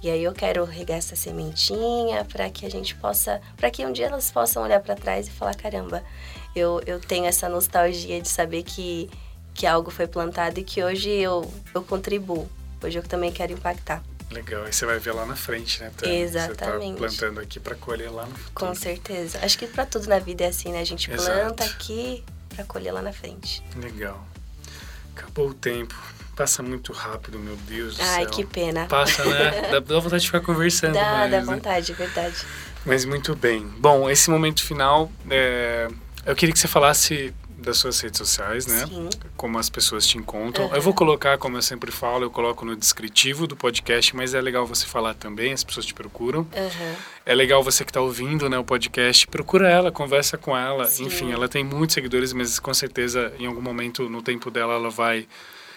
[0.02, 3.92] E aí eu quero regar essa sementinha para que a gente possa, para que um
[3.92, 6.04] dia elas possam olhar para trás e falar caramba,
[6.56, 9.10] eu, eu tenho essa nostalgia de saber que
[9.54, 12.50] que algo foi plantado e que hoje eu, eu contribuo.
[12.82, 14.04] Hoje eu também quero impactar.
[14.32, 15.92] Legal, e você vai ver lá na frente, né?
[15.96, 17.00] Tá, Exatamente.
[17.00, 18.68] Você tá plantando aqui para colher lá no futuro.
[18.68, 19.40] Com certeza.
[19.44, 20.82] Acho que para tudo na vida é assim, né?
[20.82, 21.40] A gente Exato.
[21.40, 23.64] planta aqui para colher lá na frente.
[23.76, 24.26] Legal.
[25.16, 25.96] Acabou o tempo.
[26.36, 28.32] Passa muito rápido, meu Deus do Ai, céu.
[28.32, 28.88] que pena.
[28.88, 29.70] Passa, né?
[29.72, 30.94] dá, dá vontade de ficar conversando.
[30.94, 31.46] Dá, mais, dá né?
[31.46, 31.98] vontade, né?
[31.98, 32.46] verdade.
[32.84, 33.68] Mas muito bem.
[33.78, 35.88] Bom, esse momento final, é...
[36.26, 37.32] eu queria que você falasse
[37.64, 38.86] das suas redes sociais, né?
[38.88, 39.10] Sim.
[39.36, 40.68] Como as pessoas te encontram.
[40.68, 40.76] Uhum.
[40.76, 44.42] Eu vou colocar, como eu sempre falo, eu coloco no descritivo do podcast, mas é
[44.42, 46.42] legal você falar também, as pessoas te procuram.
[46.42, 46.96] Uhum.
[47.26, 50.86] É legal você que está ouvindo né, o podcast, procura ela, conversa com ela.
[50.86, 51.06] Sim.
[51.06, 54.90] Enfim, ela tem muitos seguidores, mas com certeza em algum momento no tempo dela ela
[54.90, 55.28] vai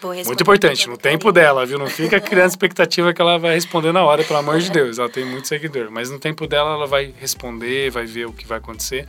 [0.03, 1.79] muito importante, no tempo dela, viu?
[1.79, 4.99] Não fica criando expectativa que ela vai responder na hora, pelo amor de Deus.
[4.99, 5.91] Ela tem muito seguidor.
[5.91, 9.07] Mas no tempo dela, ela vai responder, vai ver o que vai acontecer.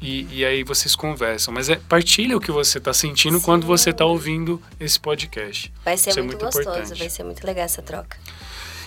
[0.00, 1.52] E, e aí vocês conversam.
[1.52, 3.44] Mas é, partilha o que você está sentindo Sim.
[3.44, 5.72] quando você está ouvindo esse podcast.
[5.84, 6.98] Vai ser muito, muito, gostoso, importante.
[6.98, 8.18] vai ser muito legal essa troca.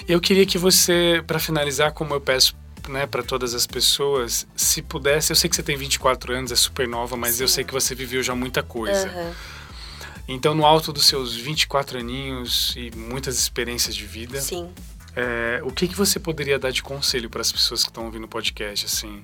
[0.08, 2.56] Eu queria que você, para finalizar, como eu peço
[2.90, 6.56] né, para todas as pessoas, se pudesse, eu sei que você tem 24 anos, é
[6.56, 7.44] super nova, mas Sim.
[7.44, 9.08] eu sei que você viveu já muita coisa.
[9.08, 9.34] Uhum.
[10.28, 14.70] Então, no alto dos seus 24 aninhos e muitas experiências de vida, Sim.
[15.16, 18.24] É, o que, que você poderia dar de conselho para as pessoas que estão ouvindo
[18.24, 18.86] o podcast?
[18.86, 19.24] Assim,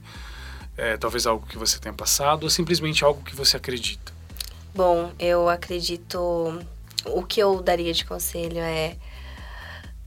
[0.79, 4.11] é, talvez algo que você tenha passado ou simplesmente algo que você acredita?
[4.73, 6.63] Bom, eu acredito.
[7.05, 8.95] O que eu daria de conselho é.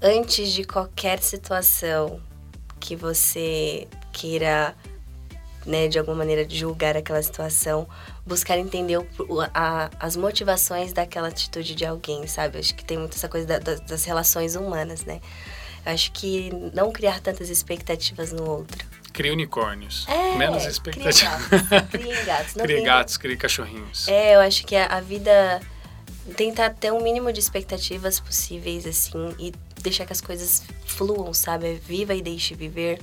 [0.01, 2.21] Antes de qualquer situação
[2.81, 4.75] que você queira,
[5.65, 7.87] né, de alguma maneira julgar aquela situação,
[8.27, 9.07] buscar entender o,
[9.55, 12.59] a, as motivações daquela atitude de alguém, sabe?
[12.59, 15.21] Acho que tem muito essa coisa da, da, das relações humanas, né?
[15.85, 18.92] Acho que não criar tantas expectativas no outro.
[19.13, 20.07] Cria unicórnios.
[20.09, 21.47] É, Menos expectativas.
[21.91, 22.53] Cria gatos.
[22.55, 24.09] Cria gatos, cria cachorrinhos.
[24.09, 25.61] É, eu acho que a, a vida
[26.37, 29.53] tenta ter um mínimo de expectativas possíveis, assim, e
[29.83, 31.75] deixar que as coisas fluam, sabe?
[31.75, 33.01] Viva e deixe viver.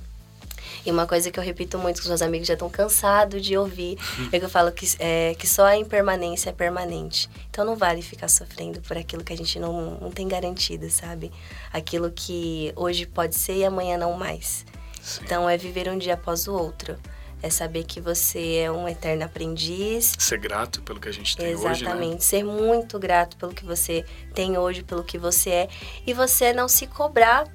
[0.86, 3.58] E uma coisa que eu repito muito, que os meus amigos já estão cansados de
[3.58, 3.98] ouvir,
[4.32, 7.30] é que eu falo que, é, que só a impermanência é permanente.
[7.50, 11.32] Então não vale ficar sofrendo por aquilo que a gente não, não tem garantido, sabe?
[11.72, 14.66] Aquilo que hoje pode ser e amanhã não mais.
[15.02, 15.22] Sim.
[15.24, 16.98] Então é viver um dia após o outro.
[17.42, 21.56] É saber que você é um eterno aprendiz, Ser grato pelo que a gente tem
[21.56, 22.14] hoje, Exatamente.
[22.16, 22.20] né?
[22.20, 24.04] Ser muito grato pelo que você
[24.36, 25.70] tem hoje, pelo que você é.
[26.06, 27.48] E você não se cobrar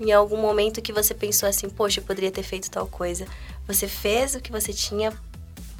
[0.00, 3.24] em algum momento que você pensou assim, poxa, eu poderia ter feito tal coisa.
[3.68, 5.12] Você fez o que você tinha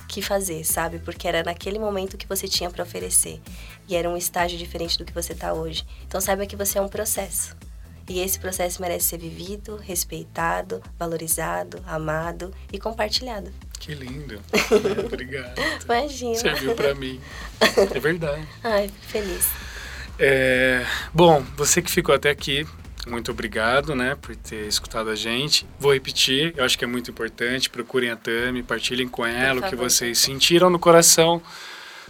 [0.06, 0.98] que fazer, sabe?
[0.98, 3.40] Porque era naquele momento que você tinha para oferecer.
[3.88, 5.84] E era um estágio diferente do que você tá hoje.
[6.06, 7.56] Então saiba que você é um processo.
[8.10, 13.52] E esse processo merece ser vivido, respeitado, valorizado, amado e compartilhado.
[13.78, 14.40] Que lindo.
[14.52, 15.54] É, obrigado.
[15.84, 16.34] Imagina.
[16.34, 17.20] Serviu pra mim.
[17.94, 18.46] É verdade.
[18.64, 19.48] Ai, fico feliz.
[20.18, 20.84] É,
[21.14, 22.66] bom, você que ficou até aqui,
[23.06, 25.64] muito obrigado, né, por ter escutado a gente.
[25.78, 27.70] Vou repetir, eu acho que é muito importante.
[27.70, 31.40] Procurem a Tami, partilhem com ela o que vocês sentiram no coração.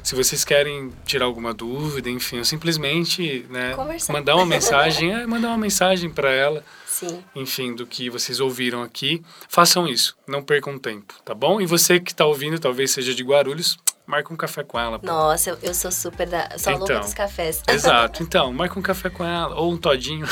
[0.02, 4.12] Se vocês querem tirar alguma dúvida, enfim, ou simplesmente, né, Conversar.
[4.12, 7.22] mandar uma mensagem, é, mandar uma mensagem para ela, Sim.
[7.34, 11.60] enfim, do que vocês ouviram aqui, façam isso, não percam tempo, tá bom?
[11.60, 13.76] E você que está ouvindo, talvez seja de Guarulhos,
[14.06, 14.98] marca um café com ela.
[14.98, 15.06] pô.
[15.06, 16.58] Nossa, eu, eu sou super da.
[16.58, 17.04] Sou a louca Então.
[17.04, 17.62] dos cafés.
[17.68, 18.22] Exato.
[18.30, 19.54] Então, marca um café com ela.
[19.54, 20.26] Ou um todinho.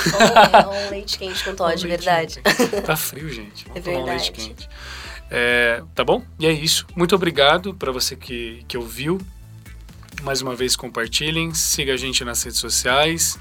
[0.64, 2.40] ou, ou um leite quente com Todd, Um verdade.
[2.42, 2.82] quente.
[2.82, 3.64] Tá frio, gente.
[3.70, 4.48] Vamos É tomar um leite verdade.
[4.48, 4.68] quente.
[5.30, 6.24] É, tá bom?
[6.40, 6.86] E é isso.
[6.96, 9.20] Muito obrigado para você que, que ouviu.
[10.22, 11.54] Mais uma vez, compartilhem.
[11.54, 13.38] Siga a gente nas redes sociais.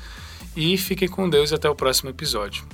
[0.56, 2.66] E fiquem com Deus e até o próximo episódio.